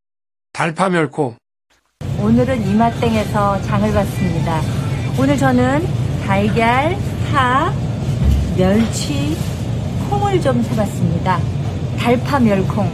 달파 0.52 0.90
멸콩. 0.90 1.36
오늘은 2.22 2.62
이마땡에서 2.64 3.62
장을 3.62 3.94
봤습니다. 3.94 4.60
오늘 5.22 5.38
저는 5.38 5.80
달걀, 6.26 6.96
파, 7.32 7.72
멸치, 8.58 9.38
콩을 10.10 10.42
좀 10.42 10.62
사봤습니다. 10.64 11.38
달파 12.00 12.40
멸콩. 12.40 12.86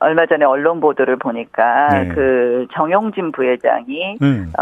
얼마 0.00 0.26
전에 0.26 0.44
언론 0.44 0.80
보도를 0.80 1.16
보니까 1.16 1.88
네. 1.90 2.08
그 2.08 2.66
정용진 2.74 3.32
부회장이 3.32 4.18
음. 4.20 4.52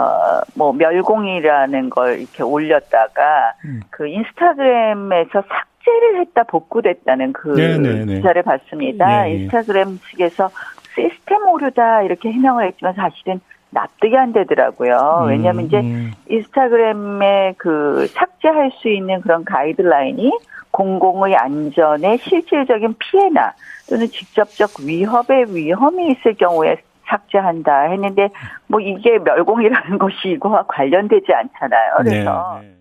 어뭐 0.57 0.73
멸공이라는 0.75 1.91
걸 1.91 2.21
이렇게 2.21 2.43
올렸다가 2.43 3.55
음. 3.65 3.81
그 3.91 4.07
인스타그램에서 4.07 5.43
삭 5.49 5.74
제를 5.85 6.21
했다 6.21 6.45
복구됐다는 6.45 7.33
그 7.33 7.49
네네네. 7.49 7.89
네, 7.89 8.05
네. 8.05 8.15
기사를 8.17 8.43
봤습니다. 8.43 9.07
네, 9.07 9.23
네. 9.23 9.31
인스타그램 9.37 9.99
측에서 10.11 10.51
시스템 10.95 11.47
오류다 11.49 12.03
이렇게 12.03 12.31
해명을 12.33 12.67
했지만 12.69 12.95
사실은 12.95 13.41
납득이 13.71 14.17
안 14.17 14.33
되더라고요. 14.33 15.23
음, 15.25 15.29
왜냐하면 15.29 15.67
이제 15.67 15.81
음. 15.81 16.13
인스타그램에 16.29 17.55
그 17.59 18.07
삭제할 18.13 18.71
수 18.77 18.89
있는 18.89 19.21
그런 19.21 19.45
가이드라인이 19.45 20.31
공공의 20.71 21.37
안전에 21.37 22.17
실질적인 22.19 22.95
피해나 22.99 23.53
또는 23.89 24.09
직접적 24.09 24.81
위협의 24.81 25.55
위험이 25.55 26.13
있을 26.13 26.35
경우에 26.35 26.79
삭제한다 27.07 27.91
했는데 27.91 28.31
뭐 28.67 28.81
이게 28.81 29.19
멸공이라는 29.19 29.99
것이 29.99 30.31
이거와 30.31 30.65
관련되지 30.69 31.33
않잖아요. 31.33 31.93
그래서 31.99 32.59
네, 32.61 32.69
네. 32.69 32.74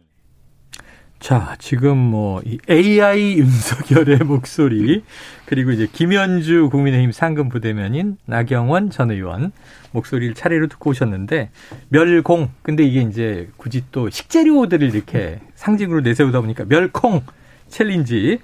자, 1.24 1.56
지금 1.58 1.98
뭐, 1.98 2.42
이 2.46 2.58
AI 2.70 3.38
윤석열의 3.38 4.18
목소리, 4.28 5.06
그리고 5.46 5.72
이제 5.72 5.88
김현주 5.90 6.68
국민의힘 6.70 7.14
상근 7.13 7.48
부대변인 7.48 8.17
나경원 8.26 8.90
전 8.90 9.10
의원 9.10 9.54
목소리를 9.94 10.36
차례로 10.36 10.68
듣고 10.68 10.90
오셨는데, 10.90 11.50
멸공. 11.88 12.50
근데 12.62 12.84
이게 12.84 13.00
이제 13.04 13.48
굳이 13.56 13.86
또 13.94 14.10
식재료들을 14.10 14.94
이렇게 14.94 15.40
상징으로 15.56 16.02
내세우다 16.02 16.42
보니까 16.42 16.66
멸콩 16.66 17.22
챌린지. 17.70 18.40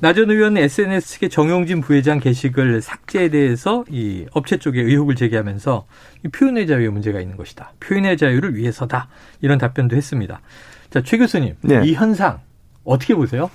나 0.00 0.12
전 0.12 0.30
의원은 0.30 0.62
SNS 0.62 1.08
측의 1.08 1.30
정용진 1.30 1.80
부회장 1.80 2.20
게시글 2.20 2.80
삭제에 2.80 3.28
대해서 3.30 3.84
이 3.90 4.26
업체 4.30 4.56
쪽에 4.56 4.80
의혹을 4.80 5.16
제기하면서 5.16 5.84
표현의 6.30 6.68
자유에 6.68 6.90
문제가 6.90 7.20
있는 7.20 7.36
것이다. 7.36 7.72
표현의 7.80 8.16
자유를 8.16 8.54
위해서다. 8.54 9.08
이런 9.40 9.58
답변도 9.58 9.96
했습니다. 9.96 10.40
자, 10.90 11.02
최 11.02 11.18
교수님. 11.18 11.54
네. 11.62 11.82
이 11.84 11.94
현상 11.94 12.40
어떻게 12.84 13.14
보세요? 13.14 13.50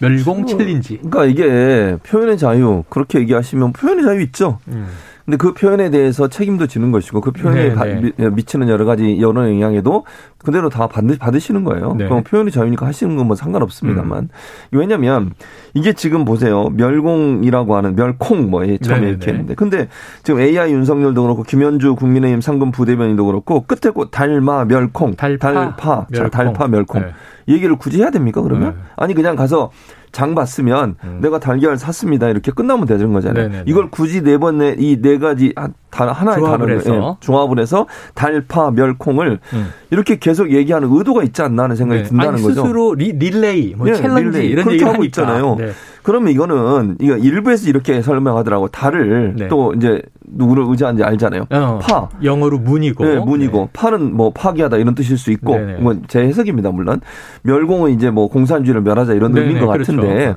멸공 0.00 0.46
챌린지. 0.46 0.98
그러니까 0.98 1.24
이게 1.26 1.96
표현의 2.04 2.38
자유 2.38 2.84
그렇게 2.88 3.18
얘기하시면 3.20 3.72
표현의 3.72 4.04
자유 4.04 4.20
있죠. 4.22 4.58
음. 4.68 4.86
근데 5.28 5.36
그 5.36 5.52
표현에 5.52 5.90
대해서 5.90 6.26
책임도 6.26 6.68
지는 6.68 6.90
것이고 6.90 7.20
그 7.20 7.32
표현에 7.32 7.74
네, 7.74 8.12
네. 8.16 8.30
미치는 8.30 8.70
여러 8.70 8.86
가지 8.86 9.20
여러 9.20 9.46
영향에도 9.46 10.06
그대로 10.38 10.70
다 10.70 10.86
받으, 10.86 11.18
받으시는 11.18 11.64
거예요. 11.64 11.96
네. 11.98 12.06
그럼 12.08 12.22
표현의 12.24 12.50
자유니까 12.50 12.86
하시는 12.86 13.14
건 13.14 13.26
뭐 13.28 13.36
상관없습니다만. 13.36 14.18
음. 14.22 14.28
왜냐면 14.70 15.32
이게 15.74 15.92
지금 15.92 16.24
보세요. 16.24 16.70
멸공이라고 16.70 17.76
하는 17.76 17.94
멸콩 17.94 18.48
뭐 18.48 18.64
처음에 18.78 19.00
네, 19.02 19.08
이렇게 19.10 19.26
네. 19.26 19.32
했는데. 19.32 19.54
근데 19.54 19.88
지금 20.22 20.40
AI 20.40 20.72
윤석열도 20.72 21.20
그렇고 21.22 21.42
김현주 21.42 21.96
국민의힘 21.96 22.40
상근 22.40 22.70
부대변인도 22.70 23.26
그렇고 23.26 23.66
끝에 23.66 23.92
꼭 23.92 24.10
달파 24.10 24.64
멸콩 24.64 25.14
달파, 25.14 25.52
달파 25.52 26.06
멸콩. 26.08 26.30
달파 26.30 26.68
멸콩 26.68 27.02
네. 27.02 27.08
얘기를 27.48 27.76
굳이 27.76 27.98
해야 28.00 28.10
됩니까 28.10 28.40
그러면? 28.40 28.76
아니 28.96 29.12
그냥 29.12 29.36
가서 29.36 29.72
장 30.12 30.34
봤으면 30.34 30.96
음. 31.04 31.18
내가 31.22 31.38
달걀 31.38 31.76
샀습니다 31.76 32.28
이렇게 32.28 32.50
끝나면 32.52 32.86
되는 32.86 33.12
거잖아요. 33.12 33.48
네네네. 33.48 33.64
이걸 33.66 33.90
굳이 33.90 34.22
네 34.22 34.38
번에 34.38 34.74
이 34.78 34.98
네 35.00 35.18
가지 35.18 35.54
하나의 35.90 36.42
단어를 36.42 36.76
해서. 36.76 36.94
예, 36.94 37.16
조합을 37.20 37.58
해서 37.58 37.86
달파 38.14 38.70
멸콩을 38.72 39.38
음. 39.54 39.68
이렇게 39.90 40.18
계속 40.18 40.50
얘기하는 40.52 40.88
의도가 40.92 41.22
있지 41.24 41.40
않나 41.42 41.64
하는 41.64 41.76
생각이 41.76 42.02
네. 42.02 42.08
든다는 42.08 42.34
아니, 42.34 42.42
거죠. 42.42 42.62
스스로 42.62 42.94
리, 42.94 43.12
릴레이, 43.12 43.74
뭐 43.74 43.86
네, 43.86 43.94
챌린지 43.94 44.38
릴레이. 44.38 44.50
이런 44.50 44.70
얘기를 44.70 44.92
하고 44.92 45.04
있잖아요. 45.04 45.54
네. 45.58 45.70
그러면 46.02 46.32
이거는 46.32 46.96
이거 47.00 47.16
일부에서 47.16 47.68
이렇게 47.68 48.00
설명하더라고 48.02 48.68
달을 48.68 49.34
네. 49.36 49.48
또 49.48 49.74
이제 49.74 50.00
누구를 50.26 50.64
의미하는지 50.68 51.02
알잖아요. 51.04 51.46
어, 51.50 51.78
파 51.82 52.08
영어로 52.22 52.58
문이고 52.58 53.04
네, 53.04 53.18
문이고 53.18 53.58
네. 53.58 53.68
파는 53.72 54.14
뭐 54.14 54.30
파기하다 54.32 54.76
이런 54.78 54.94
뜻일 54.94 55.16
수 55.18 55.30
있고 55.32 55.58
뭐제 55.80 56.20
해석입니다 56.20 56.70
물론 56.70 57.00
멸공은 57.42 57.92
이제 57.92 58.10
뭐 58.10 58.28
공산주의를 58.28 58.82
멸하자 58.82 59.14
이런 59.14 59.36
의미인 59.36 59.58
것 59.60 59.66
그렇 59.66 59.84
죠. 60.00 60.08
같은데 60.08 60.34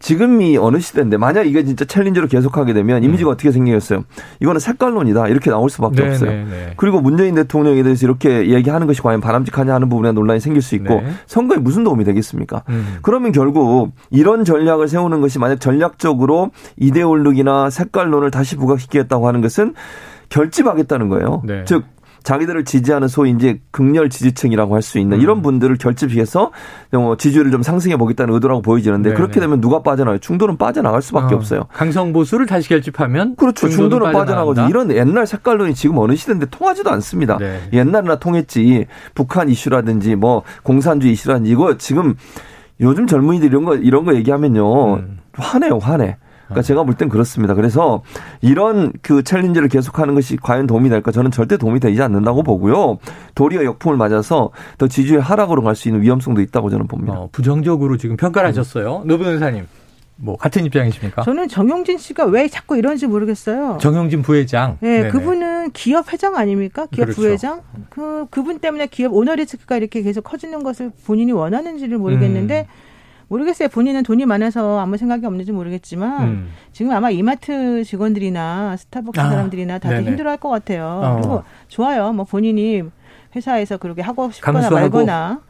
지금 0.00 0.40
이 0.40 0.56
어느 0.56 0.78
시대인데 0.78 1.16
만약 1.16 1.46
이게 1.46 1.64
진짜 1.64 1.84
챌린저로 1.84 2.28
계속하게 2.28 2.72
되면 2.72 3.02
이미지가 3.02 3.30
음. 3.30 3.32
어떻게 3.32 3.50
생기겠어요? 3.50 4.04
이거는 4.40 4.60
색깔론이다 4.60 5.28
이렇게 5.28 5.50
나올 5.50 5.68
수밖에 5.70 6.02
네, 6.02 6.08
없어요. 6.08 6.30
네, 6.30 6.44
네. 6.44 6.72
그리고 6.76 7.00
문재인 7.00 7.34
대통령에 7.34 7.82
대해서 7.82 8.06
이렇게 8.06 8.48
얘기하는 8.50 8.86
것이 8.86 9.02
과연 9.02 9.20
바람직하냐 9.20 9.74
하는 9.74 9.88
부분에 9.88 10.12
논란이 10.12 10.40
생길 10.40 10.62
수 10.62 10.74
있고 10.76 11.00
네. 11.00 11.10
선거에 11.26 11.58
무슨 11.58 11.84
도움이 11.84 12.04
되겠습니까? 12.04 12.62
음. 12.68 12.98
그러면 13.02 13.32
결국 13.32 13.90
이런 14.10 14.44
전략을 14.44 14.88
세우는 14.88 15.20
것이 15.20 15.38
만약 15.38 15.60
전략적으로 15.60 16.50
이데올로기나 16.76 17.70
색깔론을 17.70 18.30
다시 18.30 18.56
부각시키겠다고 18.56 19.26
하는 19.26 19.40
것은 19.40 19.74
결집하겠다는 20.28 21.08
거예요. 21.08 21.42
네. 21.44 21.64
즉 21.64 21.84
자기들을 22.28 22.66
지지하는 22.66 23.08
소위 23.08 23.30
이제 23.30 23.58
극렬 23.70 24.10
지지층이라고 24.10 24.74
할 24.74 24.82
수 24.82 24.98
있는 24.98 25.16
음. 25.16 25.22
이런 25.22 25.40
분들을 25.42 25.76
결집해서 25.76 26.52
뭐 26.92 27.16
지지율을 27.16 27.50
좀 27.50 27.62
상승해 27.62 27.96
보겠다는 27.96 28.32
의도라고 28.34 28.60
보이지는데 28.62 29.10
네네. 29.10 29.16
그렇게 29.16 29.40
되면 29.40 29.60
누가 29.60 29.82
빠져나가요? 29.82 30.18
중도는 30.18 30.56
빠져나갈 30.58 31.00
수밖에 31.02 31.34
어. 31.34 31.38
없어요. 31.38 31.66
강성 31.72 32.12
보수를 32.12 32.46
다시 32.46 32.68
결집하면 32.68 33.34
그렇죠. 33.36 33.68
중도는 33.68 34.12
빠져나가죠. 34.12 34.66
이런 34.68 34.90
옛날 34.92 35.26
색깔론이 35.26 35.74
지금 35.74 35.98
어느 35.98 36.16
시대인데 36.16 36.46
통하지도 36.50 36.90
않습니다. 36.90 37.38
네. 37.38 37.60
옛날이나 37.72 38.16
통했지 38.16 38.86
북한 39.14 39.48
이슈라든지 39.48 40.14
뭐 40.14 40.42
공산주의 40.62 41.12
이슈라든지 41.14 41.50
이거 41.50 41.76
지금 41.78 42.14
요즘 42.80 43.06
젊은이들 43.06 43.48
이런 43.48 43.64
거 43.64 43.74
이런 43.74 44.04
거 44.04 44.14
얘기하면요 44.14 44.94
음. 44.96 45.18
화내요 45.32 45.78
화내. 45.78 46.16
그러니까 46.48 46.62
제가 46.62 46.82
볼 46.84 46.94
땐 46.96 47.08
그렇습니다. 47.08 47.54
그래서 47.54 48.02
이런 48.40 48.92
그 49.02 49.22
챌린지를 49.22 49.68
계속하는 49.68 50.14
것이 50.14 50.36
과연 50.36 50.66
도움이 50.66 50.88
될까? 50.88 51.12
저는 51.12 51.30
절대 51.30 51.56
도움이 51.56 51.80
되지 51.80 52.02
않는다고 52.02 52.42
보고요. 52.42 52.98
도리어 53.34 53.64
역풍을 53.64 53.96
맞아서 53.96 54.50
더 54.78 54.88
지지율 54.88 55.20
하락으로 55.20 55.62
갈 55.62 55.74
수 55.74 55.88
있는 55.88 56.02
위험성도 56.02 56.40
있다고 56.40 56.70
저는 56.70 56.86
봅니다. 56.88 57.12
어, 57.12 57.28
부정적으로 57.30 57.96
지금 57.98 58.16
평가를 58.16 58.48
하셨어요. 58.48 59.02
노부 59.04 59.24
변호사님. 59.24 59.66
뭐 60.20 60.36
같은 60.36 60.64
입장이십니까? 60.66 61.22
저는 61.22 61.46
정용진 61.46 61.96
씨가 61.96 62.24
왜 62.24 62.48
자꾸 62.48 62.76
이런지 62.76 63.06
모르겠어요. 63.06 63.78
정용진 63.80 64.22
부회장. 64.22 64.76
네, 64.80 64.96
네네. 64.98 65.08
그분은 65.10 65.70
기업 65.70 66.12
회장 66.12 66.34
아닙니까? 66.34 66.86
기업 66.90 67.04
그렇죠. 67.04 67.20
부회장. 67.20 67.60
그 67.88 68.26
그분 68.28 68.58
때문에 68.58 68.88
기업 68.88 69.12
오너리스크가 69.14 69.76
이렇게 69.76 70.02
계속 70.02 70.22
커지는 70.22 70.64
것을 70.64 70.90
본인이 71.06 71.30
원하는지를 71.30 71.98
모르겠는데 71.98 72.66
음. 72.68 72.87
모르겠어요. 73.28 73.68
본인은 73.68 74.02
돈이 74.02 74.26
많아서 74.26 74.80
아무 74.80 74.96
생각이 74.96 75.26
없는지 75.26 75.52
모르겠지만 75.52 76.22
음. 76.22 76.48
지금 76.72 76.92
아마 76.92 77.10
이마트 77.10 77.84
직원들이나 77.84 78.76
스타벅스 78.76 79.20
아, 79.20 79.30
사람들이나 79.30 79.78
다들 79.78 79.98
네네. 79.98 80.08
힘들어할 80.08 80.38
것 80.38 80.48
같아요. 80.48 81.00
어. 81.04 81.16
그리고 81.16 81.42
좋아요. 81.68 82.12
뭐 82.12 82.24
본인이 82.24 82.82
회사에서 83.36 83.76
그렇게 83.76 84.02
하고 84.02 84.30
싶거나 84.30 84.60
감수하고. 84.60 84.80
말거나 84.80 85.40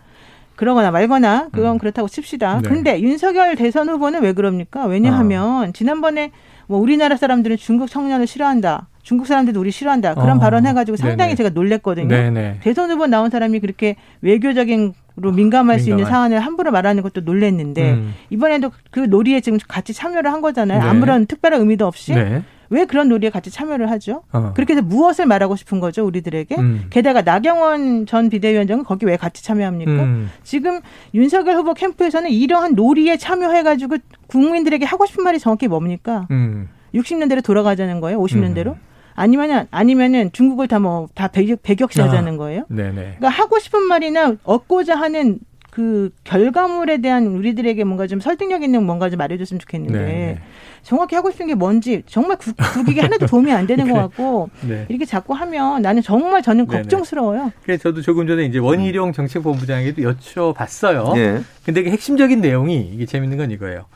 그러거나 0.56 0.90
말거나 0.90 1.50
그건 1.52 1.76
음. 1.76 1.78
그렇다고 1.78 2.08
칩시다. 2.08 2.62
네. 2.62 2.68
근데 2.68 3.00
윤석열 3.00 3.54
대선 3.54 3.88
후보는 3.88 4.22
왜 4.22 4.32
그럽니까? 4.32 4.86
왜냐하면 4.86 5.68
어. 5.68 5.72
지난번에 5.72 6.32
뭐 6.66 6.80
우리나라 6.80 7.16
사람들은 7.16 7.56
중국 7.56 7.88
청년을 7.88 8.26
싫어한다. 8.26 8.88
중국 9.02 9.26
사람들도 9.26 9.58
우리 9.58 9.70
싫어한다. 9.70 10.14
그런 10.16 10.36
어. 10.36 10.40
발언 10.40 10.66
해가지고 10.66 10.96
상당히 10.96 11.30
네네. 11.30 11.36
제가 11.36 11.50
놀랬거든요. 11.50 12.08
네네. 12.08 12.58
대선 12.60 12.90
후보 12.90 13.06
나온 13.06 13.30
사람이 13.30 13.60
그렇게 13.60 13.96
외교적인 14.20 14.92
로 15.20 15.32
민감할 15.32 15.76
민감한. 15.76 15.78
수 15.78 15.90
있는 15.90 16.04
사안을 16.04 16.40
함부로 16.40 16.70
말하는 16.70 17.02
것도 17.02 17.22
놀랬는데 17.22 17.92
음. 17.92 18.14
이번에도 18.30 18.70
그 18.90 19.00
놀이에 19.00 19.40
지금 19.40 19.58
같이 19.66 19.92
참여를 19.92 20.32
한 20.32 20.40
거잖아요. 20.40 20.80
네. 20.80 20.88
아무런 20.88 21.26
특별한 21.26 21.60
의미도 21.60 21.86
없이 21.86 22.12
네. 22.14 22.42
왜 22.70 22.84
그런 22.84 23.08
놀이에 23.08 23.30
같이 23.30 23.50
참여를 23.50 23.90
하죠? 23.90 24.22
어. 24.32 24.52
그렇게 24.54 24.74
해서 24.74 24.82
무엇을 24.82 25.26
말하고 25.26 25.56
싶은 25.56 25.80
거죠, 25.80 26.04
우리들에게? 26.06 26.54
음. 26.56 26.86
게다가 26.90 27.22
나경원 27.22 28.06
전 28.06 28.28
비대위원장은 28.28 28.84
거기 28.84 29.06
왜 29.06 29.16
같이 29.16 29.42
참여합니까? 29.42 29.90
음. 29.90 30.30
지금 30.42 30.80
윤석열 31.14 31.56
후보 31.56 31.74
캠프에서는 31.74 32.30
이러한 32.30 32.74
놀이에 32.74 33.16
참여해가지고 33.16 33.96
국민들에게 34.26 34.84
하고 34.84 35.06
싶은 35.06 35.24
말이 35.24 35.38
정확히 35.38 35.66
뭡니까? 35.66 36.26
음. 36.30 36.68
60년대로 36.94 37.42
돌아가자는 37.42 38.00
거예요, 38.00 38.18
50년대로? 38.20 38.76
아니면은 39.18 39.66
아니면은 39.72 40.30
중국을 40.32 40.68
다 40.68 40.78
뭐다 40.78 41.30
뭐, 41.34 41.56
배격, 41.62 41.92
시 41.92 42.00
하자는 42.00 42.34
아, 42.34 42.36
거예요. 42.36 42.64
네네. 42.68 42.92
그러니까 42.92 43.28
하고 43.28 43.58
싶은 43.58 43.82
말이나 43.82 44.36
얻고자 44.44 44.94
하는 44.94 45.40
그 45.70 46.10
결과물에 46.24 46.98
대한 46.98 47.26
우리들에게 47.26 47.82
뭔가 47.84 48.06
좀 48.06 48.20
설득력 48.20 48.62
있는 48.62 48.84
뭔가 48.84 49.10
좀 49.10 49.18
말해줬으면 49.18 49.58
좋겠는데 49.58 49.98
네네. 49.98 50.38
정확히 50.82 51.16
하고 51.16 51.30
싶은 51.32 51.48
게 51.48 51.54
뭔지 51.54 52.02
정말 52.06 52.36
국, 52.36 52.56
국익이 52.56 53.00
하나도 53.00 53.26
도움이 53.26 53.52
안 53.52 53.66
되는 53.66 53.86
것 53.92 53.94
같고 53.94 54.50
네. 54.66 54.86
이렇게 54.88 55.04
자꾸 55.04 55.34
하면 55.34 55.82
나는 55.82 56.00
정말 56.00 56.40
저는 56.40 56.66
걱정스러워요. 56.66 57.52
그래서 57.64 57.82
저도 57.82 58.02
조금 58.02 58.26
전에 58.28 58.44
이제 58.44 58.58
원희룡 58.58 59.12
정책본부장에게도 59.12 60.02
여쭤봤어요. 60.02 61.14
네. 61.14 61.42
근데 61.64 61.82
그 61.82 61.90
핵심적인 61.90 62.40
내용이 62.40 62.90
이게 62.94 63.04
재밌는 63.04 63.36
건 63.36 63.50
이거예요. 63.50 63.86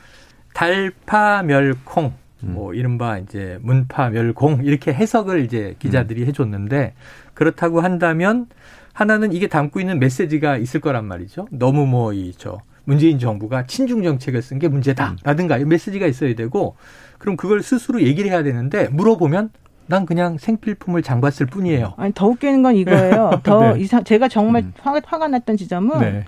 달파 0.53 1.43
멸콩 1.43 2.05
음. 2.05 2.22
뭐 2.51 2.73
이른바 2.73 3.17
이제 3.19 3.57
문파 3.61 4.09
멸공 4.09 4.61
이렇게 4.65 4.93
해석을 4.93 5.43
이제 5.45 5.75
기자들이 5.79 6.23
음. 6.23 6.27
해줬는데 6.27 6.93
그렇다고 7.33 7.81
한다면 7.81 8.47
하나는 8.93 9.33
이게 9.33 9.47
담고 9.47 9.79
있는 9.79 9.99
메시지가 9.99 10.57
있을 10.57 10.79
거란 10.81 11.05
말이죠. 11.05 11.47
너무 11.51 11.85
뭐 11.87 12.13
이 12.13 12.33
저 12.37 12.59
문재인 12.85 13.17
정부가 13.17 13.65
친중 13.65 14.03
정책을 14.03 14.41
쓴 14.41 14.59
게 14.59 14.67
문제다라든가 14.67 15.57
이 15.57 15.63
메시지가 15.65 16.05
있어야 16.05 16.35
되고 16.35 16.75
그럼 17.17 17.37
그걸 17.37 17.63
스스로 17.63 18.01
얘기를 18.01 18.29
해야 18.29 18.43
되는데 18.43 18.89
물어보면 18.89 19.51
난 19.87 20.05
그냥 20.05 20.37
생필품을 20.37 21.01
잠갔을 21.01 21.45
뿐이에요. 21.45 21.93
아니 21.97 22.13
더 22.13 22.27
웃기는 22.27 22.61
건 22.61 22.75
이거예요. 22.75 23.39
더 23.43 23.73
네. 23.73 23.79
이상 23.81 24.03
제가 24.03 24.27
정말 24.27 24.63
음. 24.63 24.73
화가, 24.81 25.01
화가 25.05 25.27
났던 25.29 25.57
지점은 25.57 25.99
네. 25.99 26.25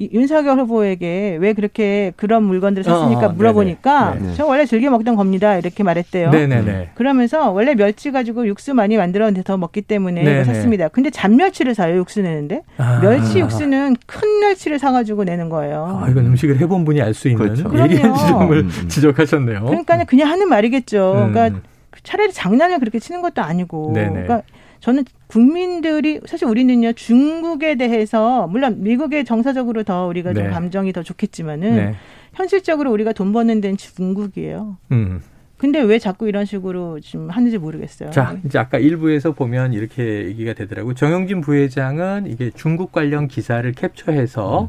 윤석열 0.00 0.58
후보에게 0.60 1.38
왜 1.40 1.52
그렇게 1.52 2.12
그런 2.16 2.44
물건들을 2.44 2.84
샀습니까? 2.84 3.26
어, 3.26 3.32
물어보니까 3.32 4.14
네네. 4.14 4.34
저 4.34 4.46
원래 4.46 4.64
즐겨 4.64 4.90
먹던 4.90 5.16
겁니다. 5.16 5.56
이렇게 5.56 5.82
말했대요. 5.82 6.30
네네네. 6.30 6.90
그러면서 6.94 7.50
원래 7.50 7.74
멸치 7.74 8.12
가지고 8.12 8.46
육수 8.46 8.74
많이 8.74 8.96
만들어서 8.96 9.56
먹기 9.56 9.82
때문에 9.82 10.22
네네. 10.22 10.44
샀습니다. 10.44 10.86
근데 10.88 11.10
잔멸치를 11.10 11.74
사요 11.74 11.96
육수 11.96 12.22
내는데 12.22 12.62
아. 12.76 13.00
멸치 13.00 13.40
육수는 13.40 13.96
큰 14.06 14.40
멸치를 14.40 14.78
사가지고 14.78 15.24
내는 15.24 15.48
거예요. 15.48 16.00
아, 16.04 16.08
이건 16.08 16.26
음식을 16.26 16.58
해본 16.60 16.84
분이 16.84 17.02
알 17.02 17.12
수 17.12 17.28
있는 17.28 17.42
그렇죠. 17.42 17.68
예리한 17.76 18.14
지점을 18.14 18.56
음. 18.56 18.70
지적하셨네요. 18.88 19.64
그러니까 19.64 20.04
그냥 20.04 20.30
하는 20.30 20.48
말이겠죠. 20.48 21.24
음. 21.26 21.32
그러니까 21.32 21.60
차라리 22.04 22.32
장난을 22.32 22.78
그렇게 22.78 23.00
치는 23.00 23.20
것도 23.22 23.42
아니고. 23.42 23.90
네네. 23.94 24.10
그러니까 24.10 24.42
저는 24.80 25.04
국민들이 25.26 26.20
사실 26.26 26.46
우리는요 26.46 26.92
중국에 26.92 27.76
대해서 27.76 28.46
물론 28.46 28.82
미국에 28.82 29.24
정서적으로 29.24 29.82
더 29.82 30.06
우리가 30.06 30.32
네. 30.32 30.42
좀 30.42 30.50
감정이 30.50 30.92
더 30.92 31.02
좋겠지만은 31.02 31.76
네. 31.76 31.94
현실적으로 32.34 32.92
우리가 32.92 33.12
돈 33.12 33.32
버는 33.32 33.60
데는 33.60 33.76
중국이에요. 33.76 34.76
음. 34.92 35.20
근데 35.56 35.80
왜 35.80 35.98
자꾸 35.98 36.28
이런 36.28 36.44
식으로 36.44 37.00
지금 37.00 37.30
하는지 37.30 37.58
모르겠어요. 37.58 38.10
자, 38.10 38.36
이제 38.44 38.60
아까 38.60 38.78
일부에서 38.78 39.32
보면 39.32 39.72
이렇게 39.72 40.26
얘기가 40.26 40.52
되더라고요. 40.52 40.94
정영진 40.94 41.40
부회장은 41.40 42.28
이게 42.28 42.50
중국 42.54 42.92
관련 42.92 43.26
기사를 43.26 43.70
캡처해서 43.72 44.64
음. 44.64 44.68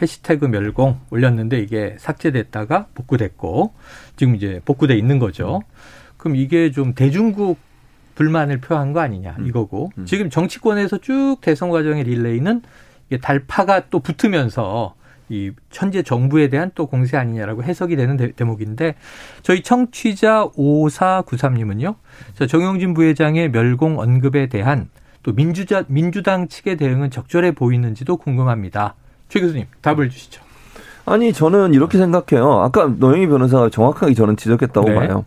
해시태그 0.00 0.44
멸공 0.44 1.00
올렸는데 1.10 1.58
이게 1.58 1.96
삭제됐다가 1.98 2.86
복구됐고 2.94 3.72
지금 4.14 4.36
이제 4.36 4.60
복구돼 4.64 4.96
있는 4.96 5.18
거죠. 5.18 5.60
그럼 6.16 6.36
이게 6.36 6.70
좀 6.70 6.94
대중국 6.94 7.58
불만을 8.18 8.58
표한 8.58 8.92
거 8.92 8.98
아니냐 8.98 9.36
음. 9.38 9.46
이거고 9.46 9.92
음. 9.96 10.04
지금 10.04 10.28
정치권에서 10.28 10.98
쭉 10.98 11.36
대선 11.40 11.70
과정의 11.70 12.02
릴레이는 12.02 12.62
이게 13.06 13.20
달파가 13.20 13.88
또 13.90 14.00
붙으면서 14.00 14.94
이 15.28 15.52
현재 15.70 16.02
정부에 16.02 16.48
대한 16.48 16.72
또 16.74 16.86
공세 16.86 17.16
아니냐라고 17.16 17.62
해석이 17.62 17.94
되는 17.94 18.16
대, 18.16 18.44
목인데 18.44 18.94
저희 19.42 19.62
청취자 19.62 20.48
5493님은요. 20.56 21.96
자, 22.34 22.46
정영진 22.46 22.94
부회장의 22.94 23.50
멸공 23.50 24.00
언급에 24.00 24.46
대한 24.46 24.88
또 25.22 25.32
민주자 25.32 25.84
민주당 25.86 26.48
측의 26.48 26.76
대응은 26.76 27.10
적절해 27.10 27.52
보이는지도 27.52 28.16
궁금합니다. 28.16 28.94
최 29.28 29.40
교수님 29.40 29.66
답을 29.82 30.08
주시죠. 30.08 30.42
아니 31.04 31.32
저는 31.32 31.74
이렇게 31.74 31.98
생각해요. 31.98 32.60
아까 32.62 32.86
노영희 32.86 33.28
변호사가 33.28 33.68
정확하게 33.70 34.14
저는 34.14 34.36
지적했다고 34.36 34.88
네. 34.88 34.94
봐요. 34.94 35.24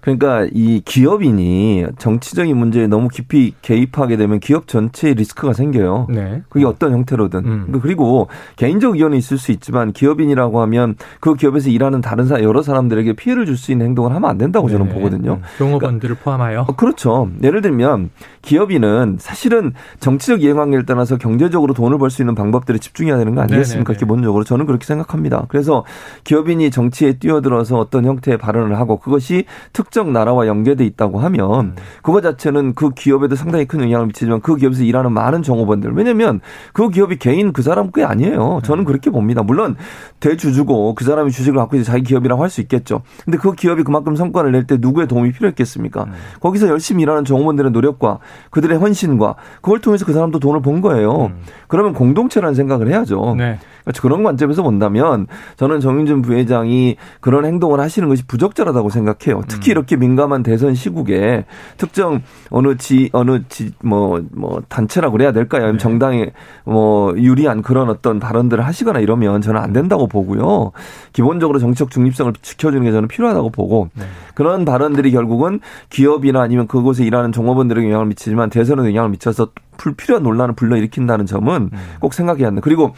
그러니까 0.00 0.46
이 0.52 0.80
기업인이 0.84 1.86
정치적인 1.98 2.56
문제에 2.56 2.86
너무 2.86 3.08
깊이 3.08 3.54
개입하게 3.62 4.16
되면 4.16 4.40
기업 4.40 4.66
전체의 4.68 5.14
리스크가 5.14 5.52
생겨요. 5.52 6.06
네. 6.10 6.42
그게 6.48 6.64
어떤 6.64 6.92
형태로든. 6.92 7.44
음. 7.44 7.78
그리고 7.82 8.28
개인적 8.56 8.94
의견은 8.94 9.18
있을 9.18 9.38
수 9.38 9.52
있지만 9.52 9.92
기업인이라고 9.92 10.60
하면 10.62 10.94
그 11.20 11.34
기업에서 11.34 11.70
일하는 11.70 12.00
다른 12.00 12.26
사 12.26 12.42
여러 12.42 12.62
사람들에게 12.62 13.12
피해를 13.14 13.44
줄 13.46 13.58
수 13.58 13.72
있는 13.72 13.86
행동을 13.86 14.14
하면 14.14 14.30
안 14.30 14.38
된다고 14.38 14.68
저는 14.68 14.86
네. 14.86 14.94
보거든요. 14.94 15.32
음. 15.32 15.42
종업원들을 15.58 16.14
그러니까, 16.14 16.24
포함하여. 16.24 16.60
어, 16.68 16.76
그렇죠. 16.76 17.28
예를 17.42 17.60
들면 17.60 18.10
기업인은 18.42 19.16
사실은 19.18 19.72
정치적 19.98 20.42
이해관계를 20.42 20.86
떠나서 20.86 21.18
경제적으로 21.18 21.74
돈을 21.74 21.98
벌 21.98 22.08
수 22.10 22.22
있는 22.22 22.34
방법들에 22.34 22.78
집중해야 22.78 23.18
되는 23.18 23.34
거 23.34 23.42
아니겠습니까? 23.42 23.92
네네네. 23.92 23.98
기본적으로 23.98 24.44
저는 24.44 24.64
그렇게 24.64 24.86
생각합니다. 24.86 25.44
그래서 25.48 25.84
기업인이 26.24 26.70
정치에 26.70 27.14
뛰어들어서 27.18 27.78
어떤 27.78 28.04
형태의 28.04 28.38
발언을 28.38 28.78
하고 28.78 28.98
그것이 28.98 29.44
특 29.72 29.87
특정 29.88 30.12
나라와 30.12 30.46
연계돼 30.46 30.84
있다고 30.84 31.18
하면 31.20 31.60
음. 31.60 31.76
그거 32.02 32.20
자체는 32.20 32.74
그 32.74 32.90
기업에도 32.90 33.34
상당히 33.36 33.64
큰 33.64 33.80
영향을 33.80 34.06
미치지만 34.06 34.40
그 34.40 34.56
기업에서 34.56 34.84
일하는 34.84 35.12
많은 35.12 35.42
종업원들 35.42 35.92
왜냐면 35.94 36.40
그 36.72 36.90
기업이 36.90 37.16
개인 37.16 37.52
그 37.52 37.62
사람 37.62 37.90
게 37.90 38.04
아니에요. 38.04 38.60
저는 38.64 38.82
음. 38.82 38.84
그렇게 38.84 39.10
봅니다. 39.10 39.42
물론 39.42 39.76
대주주고 40.20 40.94
그 40.94 41.04
사람이 41.04 41.30
주식을 41.30 41.58
갖고 41.58 41.76
이제 41.76 41.84
자기 41.84 42.02
기업이라고 42.02 42.42
할 42.42 42.48
수 42.48 42.62
있겠죠. 42.62 43.02
근데 43.26 43.36
그 43.36 43.52
기업이 43.52 43.82
그만큼 43.82 44.16
성과를 44.16 44.52
낼 44.52 44.66
때 44.66 44.78
누구의 44.80 45.06
도움이 45.06 45.32
필요했겠습니까? 45.32 46.04
음. 46.04 46.12
거기서 46.40 46.68
열심히 46.68 47.02
일하는 47.02 47.24
종업원들의 47.26 47.72
노력과 47.72 48.18
그들의 48.50 48.78
헌신과 48.78 49.36
그걸 49.60 49.80
통해서 49.80 50.06
그 50.06 50.14
사람도 50.14 50.38
돈을 50.38 50.62
번 50.62 50.80
거예요. 50.80 51.26
음. 51.26 51.40
그러면 51.68 51.92
공동체라는 51.92 52.54
생각을 52.54 52.88
해야죠. 52.88 53.34
네. 53.36 53.58
그러니까 53.84 54.02
그런 54.02 54.22
관점에서 54.22 54.62
본다면 54.62 55.26
저는 55.56 55.80
정윤준 55.80 56.22
부회장이 56.22 56.96
그런 57.20 57.44
행동을 57.44 57.80
하시는 57.80 58.08
것이 58.08 58.26
부적절하다고 58.26 58.88
생각해요. 58.90 59.42
특히 59.48 59.72
음. 59.72 59.77
이렇게 59.78 59.96
민감한 59.96 60.42
대선 60.42 60.74
시국에 60.74 61.44
특정 61.76 62.22
어느 62.50 62.76
지 62.76 63.10
어느 63.12 63.40
지뭐뭐 63.48 64.22
뭐 64.32 64.62
단체라고 64.68 65.12
그래야 65.12 65.32
될까요? 65.32 65.72
네. 65.72 65.78
정당에 65.78 66.32
뭐 66.64 67.14
유리한 67.16 67.62
그런 67.62 67.88
어떤 67.88 68.18
발언들을 68.18 68.64
하시거나 68.64 69.00
이러면 69.00 69.40
저는 69.40 69.60
안 69.60 69.72
된다고 69.72 70.06
보고요. 70.06 70.72
기본적으로 71.12 71.58
정치적 71.58 71.90
중립성을 71.90 72.32
지켜주는 72.42 72.84
게 72.84 72.92
저는 72.92 73.08
필요하다고 73.08 73.50
보고 73.50 73.88
네. 73.94 74.04
그런 74.34 74.64
발언들이 74.64 75.10
결국은 75.12 75.60
기업이나 75.90 76.40
아니면 76.40 76.66
그곳에 76.66 77.04
일하는 77.04 77.32
종업원들에게 77.32 77.86
영향을 77.86 78.06
미치지만 78.06 78.50
대선에 78.50 78.82
영향을 78.88 79.10
미쳐서 79.10 79.48
불필요한 79.76 80.22
논란을 80.22 80.54
불러일으킨다는 80.54 81.26
점은 81.26 81.70
음. 81.72 81.78
꼭 82.00 82.12
생각해야 82.14 82.48
한다. 82.48 82.60
그리고 82.62 82.94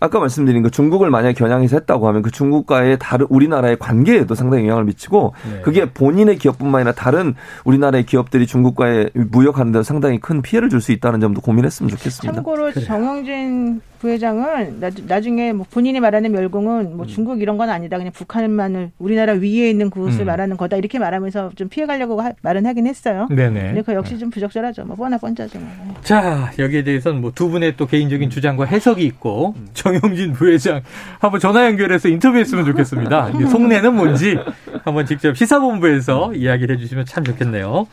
아까 0.00 0.18
말씀드린 0.20 0.62
그 0.62 0.70
중국을 0.70 1.10
만약에 1.10 1.34
겨냥해서 1.34 1.76
했다고 1.76 2.08
하면 2.08 2.22
그 2.22 2.30
중국과의 2.30 2.98
다른 2.98 3.26
우리나라의 3.28 3.78
관계에도 3.78 4.34
상당히 4.34 4.64
영향을 4.64 4.84
미치고 4.84 5.34
네. 5.50 5.60
그게 5.62 5.90
본인의 5.90 6.38
기업뿐만 6.38 6.80
아니라 6.80 6.92
다른 6.92 7.34
우리나라의 7.64 8.06
기업들이 8.06 8.46
중국과의 8.46 9.10
무역하는 9.14 9.72
데 9.72 9.82
상당히 9.82 10.18
큰 10.20 10.42
피해를 10.42 10.68
줄 10.68 10.82
수 10.82 10.90
있다는 10.90 11.20
점도 11.20 11.40
고민했으면 11.40 11.90
좋겠습니다. 11.90 12.34
참고로 12.34 12.72
그래. 12.72 12.84
정영진 12.84 13.80
부회장은 14.02 14.80
나 15.06 15.20
중에 15.20 15.52
뭐 15.52 15.64
본인이 15.70 16.00
말하는 16.00 16.32
멸공은 16.32 16.96
뭐 16.96 17.06
음. 17.06 17.08
중국 17.08 17.40
이런 17.40 17.56
건 17.56 17.70
아니다. 17.70 17.98
그냥 17.98 18.12
북한만을 18.12 18.90
우리나라 18.98 19.34
위에 19.34 19.70
있는 19.70 19.90
그것을 19.90 20.22
음. 20.22 20.26
말하는 20.26 20.56
거다. 20.56 20.76
이렇게 20.76 20.98
말하면서 20.98 21.52
좀 21.54 21.68
피해가려고 21.68 22.20
하, 22.20 22.32
말은 22.42 22.66
하긴 22.66 22.88
했어요. 22.88 23.28
네네. 23.30 23.60
근데 23.60 23.82
그 23.82 23.94
역시 23.94 24.18
좀 24.18 24.30
부적절하죠. 24.30 24.84
뭐 24.86 24.96
뻔하 24.96 25.18
뻔짜죠. 25.18 25.60
뭐. 25.60 25.94
자 26.02 26.50
여기에 26.58 26.82
대해서는 26.84 27.20
뭐 27.20 27.32
두 27.32 27.48
분의 27.48 27.76
또 27.76 27.86
개인적인 27.86 28.28
주장과 28.28 28.66
해석이 28.66 29.04
있고 29.06 29.54
음. 29.56 29.68
정영진 29.72 30.32
부회장 30.32 30.82
한번 31.18 31.40
전화 31.40 31.64
연결해서 31.66 32.08
인터뷰했으면 32.08 32.64
좋겠습니다. 32.66 33.32
속내는 33.48 33.94
뭔지 33.94 34.36
한번 34.84 35.06
직접 35.06 35.36
시사본부에서 35.36 36.34
이야기를 36.34 36.76
해주시면 36.76 37.06
참 37.06 37.24
좋겠네요. 37.24 37.86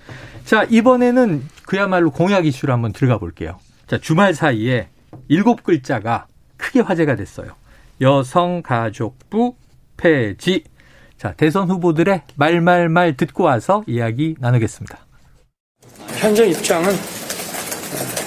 자 0.44 0.66
이번에는 0.70 1.44
그야말로 1.66 2.10
공약 2.12 2.46
이슈로 2.48 2.74
한번 2.74 2.94
들어가 2.94 3.18
볼게요. 3.18 3.58
자 3.88 3.98
주말 3.98 4.34
사이에 4.34 4.88
일곱 5.28 5.64
글자가 5.64 6.28
크게 6.58 6.82
화제가 6.82 7.16
됐어요. 7.16 7.56
여성가족부 8.02 9.56
폐지. 9.98 10.64
자, 11.18 11.34
대선 11.34 11.70
후보들의 11.70 12.24
말말말 12.36 13.18
듣고 13.18 13.44
와서 13.44 13.84
이야기 13.88 14.36
나누겠습니다. 14.40 14.98
현재 16.18 16.48
입장은 16.48 16.94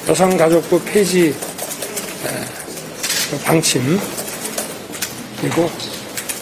여성가족부 0.09 0.83
폐지 0.85 1.35
방침 3.45 3.99
그리고 5.40 5.71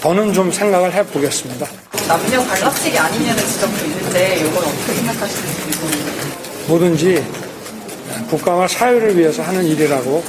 더는 0.03 0.33
좀 0.33 0.51
생각을 0.51 0.93
해보겠습니다. 0.93 1.67
남녀 2.09 2.41
갈라치기 2.43 2.99
아니냐는 2.99 3.43
지적도 3.45 3.85
있는데 3.87 4.37
이건 4.41 4.65
어떻게 4.65 4.93
생각하시는지 4.95 5.61
뭐든지 6.67 7.40
국가와 8.29 8.69
사회를 8.69 9.17
위해서 9.17 9.43
하는 9.43 9.65
일이라고 9.65 10.23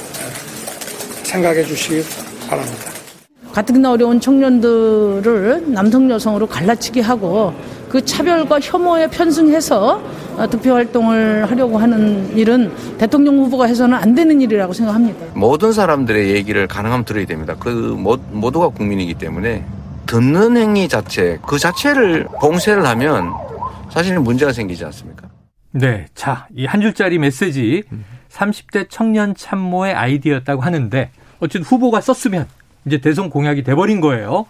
생각해 1.24 1.64
주시기 1.64 2.02
바랍니다. 2.48 2.90
가뜩이나 3.52 3.92
어려운 3.92 4.18
청년들을 4.18 5.64
남성 5.72 6.10
여성으로 6.10 6.46
갈라치기 6.46 7.00
하고 7.00 7.52
그 7.88 8.02
차별과 8.02 8.60
혐오에 8.60 9.06
편승해서 9.08 10.02
득표 10.50 10.72
활동을 10.72 11.44
하려고 11.50 11.76
하는 11.76 12.34
일은 12.34 12.72
대통령 12.96 13.38
후보가 13.38 13.66
해서는 13.66 13.98
안 13.98 14.14
되는 14.14 14.40
일이라고 14.40 14.72
생각합니다. 14.72 15.26
모든 15.34 15.72
사람들의 15.74 16.30
얘기를 16.30 16.66
가능하면 16.66 17.04
들어야 17.04 17.26
됩니다. 17.26 17.54
그 17.58 17.68
모두가 17.68 18.68
국민이기 18.68 19.14
때문에 19.14 19.64
듣는 20.06 20.56
행위 20.56 20.88
자체 20.88 21.38
그 21.46 21.58
자체를 21.58 22.26
봉쇄를 22.40 22.86
하면 22.86 23.32
사실은 23.90 24.24
문제가 24.24 24.52
생기지 24.54 24.84
않습니까? 24.86 25.28
네. 25.72 26.06
자, 26.14 26.46
이 26.54 26.66
한 26.66 26.80
줄짜리 26.80 27.18
메시지 27.18 27.82
30대 28.30 28.86
청년 28.88 29.34
참모의 29.34 29.94
아이디어였다고 29.94 30.62
하는데 30.62 31.10
어쨌든 31.40 31.62
후보가 31.62 32.00
썼으면 32.00 32.46
이제 32.86 32.98
대선 32.98 33.30
공약이 33.30 33.62
돼버린 33.62 34.00
거예요. 34.00 34.46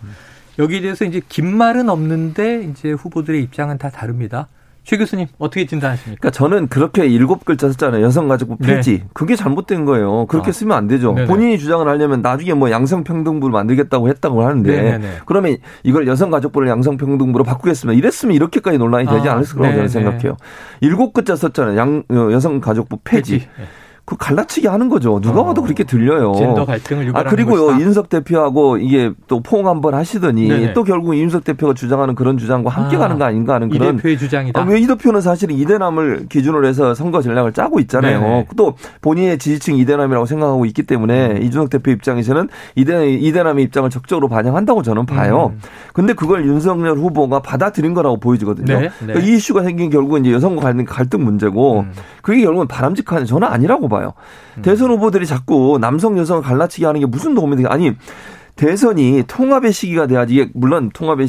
여기에 0.59 0.81
대해서 0.83 1.05
이제 1.05 1.21
긴 1.29 1.55
말은 1.57 1.89
없는데 1.89 2.65
이제 2.65 2.91
후보들의 2.93 3.43
입장은 3.43 3.79
다 3.79 3.91
다릅니다. 3.91 4.49
최 4.85 4.97
교수님 4.97 5.29
어떻게 5.39 5.65
진단하십니까? 5.65 6.21
그러니까 6.21 6.31
저는 6.37 6.69
그렇게 6.69 7.07
일곱 7.07 7.45
글자 7.45 7.69
썼잖아요. 7.69 8.05
여성가족부 8.05 8.57
네. 8.61 8.67
폐지. 8.77 8.99
네. 8.99 9.05
그게 9.13 9.37
잘못된 9.37 9.85
거예요. 9.85 10.27
그렇게 10.27 10.51
아. 10.51 10.53
쓰면 10.53 10.77
안 10.77 10.89
되죠. 10.89 11.13
네네. 11.13 11.29
본인이 11.29 11.59
주장을 11.59 11.87
하려면 11.87 12.21
나중에 12.21 12.55
뭐 12.55 12.71
양성평등부를 12.71 13.53
만들겠다고 13.53 14.09
했다고 14.09 14.45
하는데 14.45 14.71
네네네. 14.77 15.09
그러면 15.27 15.57
이걸 15.85 16.09
여성가족부를 16.09 16.69
양성평등부로 16.69 17.45
바꾸겠습니다. 17.45 17.97
이랬으면 17.97 18.35
이렇게까지 18.35 18.79
논란이 18.79 19.07
되지 19.07 19.29
아. 19.29 19.33
않았을 19.35 19.57
거라고 19.57 19.75
저는 19.75 19.89
생각해요. 19.89 20.37
일곱 20.81 21.13
글자 21.13 21.37
썼잖아요. 21.37 21.79
양, 21.79 22.03
어, 22.11 22.29
여성가족부 22.33 22.99
폐지. 23.05 23.33
폐지. 23.33 23.49
네. 23.59 23.65
그 24.05 24.17
갈라치기 24.17 24.67
하는 24.67 24.89
거죠. 24.89 25.21
누가 25.21 25.41
어. 25.41 25.45
봐도 25.45 25.63
그렇게 25.63 25.85
들려요. 25.85 26.35
젠더 26.35 26.65
갈등을 26.65 27.07
유발하는 27.07 27.29
아 27.29 27.31
그리고요 27.31 27.67
것이다. 27.67 27.85
인석 27.85 28.09
대표하고 28.09 28.79
이게 28.79 29.13
또 29.29 29.41
포옹 29.41 29.69
한번 29.69 29.95
하시더니 29.95 30.49
네네. 30.49 30.73
또 30.73 30.83
결국 30.83 31.15
이윤석 31.15 31.45
대표가 31.45 31.73
주장하는 31.75 32.17
그런 32.17 32.37
주장과 32.37 32.69
함께 32.69 32.97
아. 32.97 33.01
가는 33.01 33.17
거 33.19 33.25
아닌가 33.25 33.55
하는 33.55 33.69
그런 33.69 33.95
이 33.95 33.97
대표의 33.97 34.19
주장이다. 34.19 34.61
아, 34.61 34.65
왜이 34.65 34.89
대표는 34.89 35.21
사실은 35.21 35.55
이대남을 35.55 36.27
기준으로 36.29 36.67
해서 36.67 36.95
선거 36.95 37.23
전략을 37.23 37.53
짜고 37.53 37.79
있잖아요. 37.81 38.21
네네. 38.21 38.47
또 38.57 38.75
본인의 39.03 39.39
지지층 39.39 39.77
이대남이라고 39.77 40.27
생각하고 40.27 40.67
있기 40.67 40.83
때문에 40.83 41.33
음. 41.33 41.37
이준석 41.37 41.71
대표 41.71 41.93
입장에서는 41.93 42.49
이대 42.75 43.09
이대남의 43.09 43.65
입장을 43.65 43.89
적극적으로 43.89 44.29
반영한다고 44.29 44.83
저는 44.83 45.07
봐요. 45.07 45.53
음. 45.55 45.61
근데 45.93 46.13
그걸 46.13 46.45
윤석열 46.45 46.99
후보가 46.99 47.41
받아들인 47.41 47.95
거라고 47.95 48.19
보여지거든요. 48.19 48.81
네. 48.81 48.91
그러니까 48.99 49.25
이 49.25 49.37
이슈가 49.37 49.63
생긴 49.63 49.91
결국은 49.91 50.25
이제 50.25 50.35
여성과 50.35 50.63
갈등 50.63 50.85
갈등 50.85 51.25
문제고 51.25 51.81
음. 51.81 51.93
그게 52.21 52.43
결국은 52.43 52.67
바람직한 52.67 53.27
저는 53.27 53.47
아니라고 53.47 53.92
봐요. 53.93 54.15
음. 54.57 54.63
대선 54.63 54.91
후보들이 54.91 55.27
자꾸 55.27 55.79
남성 55.81 56.19
여성을 56.19 56.43
갈라치기 56.43 56.85
하는 56.85 57.01
게 57.01 57.07
무슨 57.07 57.37
도움이 57.37 57.55
되게 57.55 57.69
아니 57.69 57.93
대선이 58.57 59.25
통합의 59.27 59.73
시기가 59.73 60.07
돼야지 60.07 60.35
이게 60.35 60.51
물론 60.55 60.91
통합에 60.93 61.27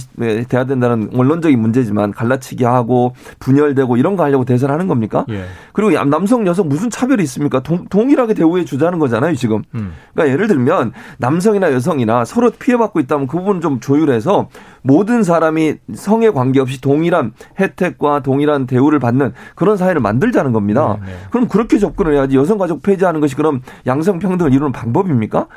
돼야 0.47 0.65
된다는 0.65 1.09
원론적인 1.13 1.59
문제지만 1.59 2.11
갈라치기 2.11 2.63
하고 2.63 3.15
분열되고 3.39 3.97
이런 3.97 4.15
거 4.15 4.23
하려고 4.23 4.45
대선하는 4.45 4.87
겁니까? 4.87 5.25
예. 5.29 5.45
그리고 5.71 5.91
남성 6.05 6.45
여성 6.45 6.67
무슨 6.67 6.89
차별이 6.89 7.23
있습니까? 7.23 7.61
동, 7.61 8.11
일하게 8.11 8.33
대우해 8.33 8.65
주자는 8.65 8.99
거잖아요 8.99 9.35
지금. 9.35 9.63
음. 9.73 9.93
그러니까 10.13 10.33
예를 10.33 10.47
들면 10.47 10.91
남성이나 11.17 11.71
여성이나 11.71 12.25
서로 12.25 12.51
피해받고 12.51 12.99
있다면 12.99 13.27
그 13.27 13.37
부분 13.37 13.61
좀 13.61 13.79
조율해서 13.79 14.49
모든 14.81 15.23
사람이 15.23 15.75
성에 15.93 16.29
관계없이 16.31 16.81
동일한 16.81 17.31
혜택과 17.59 18.21
동일한 18.21 18.67
대우를 18.67 18.99
받는 18.99 19.33
그런 19.55 19.77
사회를 19.77 20.01
만들자는 20.01 20.51
겁니다. 20.51 20.99
네, 21.01 21.11
네. 21.11 21.17
그럼 21.31 21.47
그렇게 21.47 21.79
접근을 21.79 22.13
해야지 22.13 22.35
여성가족 22.35 22.83
폐지하는 22.83 23.21
것이 23.21 23.35
그럼 23.35 23.61
양성평등을 23.87 24.53
이루는 24.53 24.71
방법입니까? 24.73 25.47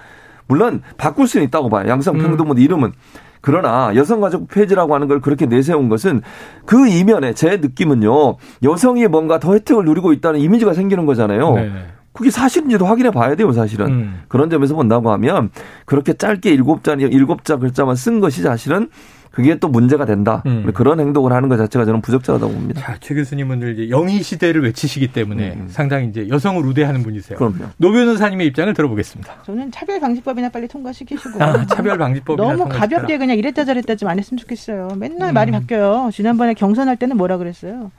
물론 0.49 0.83
바꿀 0.97 1.27
수는 1.27 1.47
있다고 1.47 1.69
봐요. 1.69 1.89
양성평등부 1.89 2.53
음. 2.53 2.59
이름은. 2.59 2.93
그러나 3.41 3.95
여성가족 3.95 4.49
폐지라고 4.49 4.95
하는 4.95 5.07
걸 5.07 5.21
그렇게 5.21 5.47
내세운 5.47 5.89
것은 5.89 6.23
그 6.65 6.89
이면에 6.89 7.33
제 7.33 7.59
느낌은요. 7.59 8.37
여성이 8.65 9.07
뭔가 9.07 9.39
더 9.39 9.55
혜택을 9.55 9.85
누리고 9.85 10.13
있다는 10.13 10.41
이미지가 10.41 10.75
생기는 10.75 11.07
거잖아요. 11.07 11.55
네 11.55 11.71
그게 12.17 12.31
사실인지도 12.31 12.87
확인해 12.87 13.11
봐야 13.11 13.35
돼요, 13.37 13.53
사실은. 13.53 13.87
음. 13.87 14.23
그런 14.29 14.49
점에서 14.49 14.75
본다고 14.75 15.13
하면 15.13 15.51
그렇게 15.85 16.15
짧게 16.15 16.51
일곱 16.51 16.83
자, 16.83 16.95
일곱 16.99 17.45
자 17.45 17.57
글자만 17.57 17.95
쓴 17.95 18.21
것이 18.21 18.43
사실은 18.43 18.89
그게 19.37 19.59
또 19.59 19.69
문제가 19.69 20.07
된다. 20.07 20.43
음. 20.47 20.71
그런 20.73 20.99
행동을 20.99 21.31
하는 21.35 21.51
것 21.51 21.59
자체가 21.59 21.85
저는 21.85 22.01
부적절하다고 22.01 22.51
봅니다. 22.55 22.81
자, 22.81 22.97
최 23.01 23.15
교수님은 23.15 23.75
이제 23.75 23.91
영희 23.91 24.23
시대를 24.23 24.63
외치시기 24.63 25.09
때문에 25.13 25.53
음. 25.59 25.67
상당히 25.69 26.09
이제 26.09 26.27
여성을 26.31 26.65
우대하는 26.65 27.03
분이세요. 27.03 27.37
그럼요. 27.37 27.67
노 27.77 27.93
변호사님의 27.93 28.47
입장을 28.47 28.73
들어보겠습니다. 28.73 29.43
저는 29.45 29.71
차별 29.73 30.01
방지법이나 30.01 30.49
빨리 30.49 30.69
통과시키시고 30.69 31.43
아, 31.45 31.67
차별 31.67 31.99
방지법 31.99 32.37
너무 32.39 32.67
가볍게 32.67 33.19
그냥 33.19 33.37
이랬다 33.37 33.67
저랬다 33.67 33.95
좀 33.97 34.07
안 34.09 34.19
했으면 34.19 34.39
좋겠어요. 34.39 34.89
맨날 34.97 35.33
음. 35.33 35.35
말이 35.35 35.51
바뀌어요. 35.53 36.09
지난번에 36.15 36.55
경선할 36.55 36.97
때는 36.97 37.19
뭐라 37.19 37.37
그랬어요. 37.37 37.91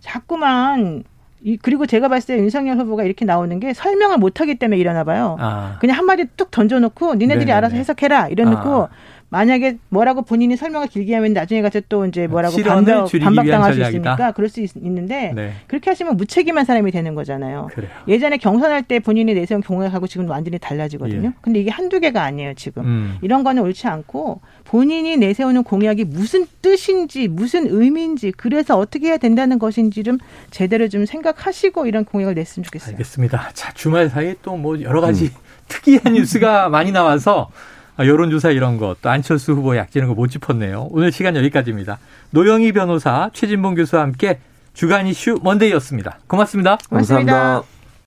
자꾸만 0.00 1.04
이, 1.42 1.56
그리고 1.56 1.86
제가 1.86 2.08
봤을 2.08 2.34
때 2.34 2.42
윤석열 2.42 2.78
후보가 2.78 3.04
이렇게 3.04 3.24
나오는 3.24 3.60
게 3.60 3.72
설명을 3.74 4.18
못하기 4.18 4.56
때문에 4.56 4.78
일어나 4.78 5.04
봐요. 5.04 5.36
아. 5.38 5.76
그냥 5.80 5.96
한마디 5.96 6.24
뚝 6.36 6.50
던져놓고 6.50 7.14
니네들이 7.14 7.46
네네네. 7.46 7.52
알아서 7.52 7.76
해석해라 7.76 8.28
이래놓고 8.28 8.82
아. 8.84 8.88
만약에 9.30 9.78
뭐라고 9.88 10.22
본인이 10.22 10.56
설명을 10.56 10.86
길게 10.86 11.14
하면 11.16 11.32
나중에 11.32 11.62
가서 11.62 11.80
또 11.88 12.06
이제 12.06 12.26
뭐라고 12.26 12.56
반박, 12.62 13.10
반박당할 13.10 13.74
수 13.74 13.80
있으니까 13.80 14.32
그럴 14.32 14.48
수 14.48 14.60
있, 14.60 14.70
는데 14.76 15.32
네. 15.34 15.52
그렇게 15.66 15.90
하시면 15.90 16.16
무책임한 16.16 16.64
사람이 16.64 16.90
되는 16.92 17.14
거잖아요. 17.14 17.68
그래요. 17.72 17.90
예전에 18.06 18.36
경선할 18.36 18.84
때 18.84 19.00
본인이 19.00 19.34
내세운 19.34 19.60
공약하고 19.62 20.06
지금 20.06 20.28
완전히 20.28 20.58
달라지거든요. 20.58 21.28
예. 21.28 21.32
근데 21.40 21.60
이게 21.60 21.70
한두 21.70 21.98
개가 22.00 22.22
아니에요, 22.22 22.54
지금. 22.54 22.84
음. 22.84 23.18
이런 23.22 23.42
거는 23.42 23.62
옳지 23.62 23.88
않고 23.88 24.40
본인이 24.64 25.16
내세우는 25.16 25.64
공약이 25.64 26.04
무슨 26.04 26.46
뜻인지 26.62 27.28
무슨 27.28 27.66
의미인지 27.68 28.32
그래서 28.32 28.78
어떻게 28.78 29.08
해야 29.08 29.16
된다는 29.16 29.58
것인지 29.58 30.02
좀 30.04 30.18
제대로 30.50 30.88
좀 30.88 31.06
생각하시고 31.06 31.86
이런 31.86 32.04
공약을 32.04 32.34
냈으면 32.34 32.64
좋겠어요. 32.64 32.92
알겠습니다. 32.92 33.50
자, 33.54 33.72
주말 33.72 34.08
사이에 34.08 34.36
또 34.42 34.60
뭐 34.60 34.80
여러 34.82 35.00
가지 35.00 35.24
음. 35.24 35.30
특이한 35.68 36.12
뉴스가 36.14 36.68
많이 36.68 36.92
나와서 36.92 37.50
아, 37.50 37.79
여론조사 38.06 38.50
이런 38.50 38.76
것, 38.78 39.00
또 39.02 39.10
안철수 39.10 39.52
후보 39.52 39.76
약지는 39.76 40.08
거 40.08 40.14
못 40.14 40.28
짚었네요. 40.28 40.88
오늘 40.90 41.12
시간 41.12 41.36
여기까지입니다. 41.36 41.98
노영희 42.30 42.72
변호사, 42.72 43.30
최진봉 43.32 43.74
교수와 43.74 44.02
함께 44.02 44.38
주간 44.74 45.06
이슈 45.06 45.38
먼데이였습니다. 45.42 46.18
고맙습니다. 46.26 46.78
고맙습니다. 46.88 47.32
감사합니다. 47.32 47.79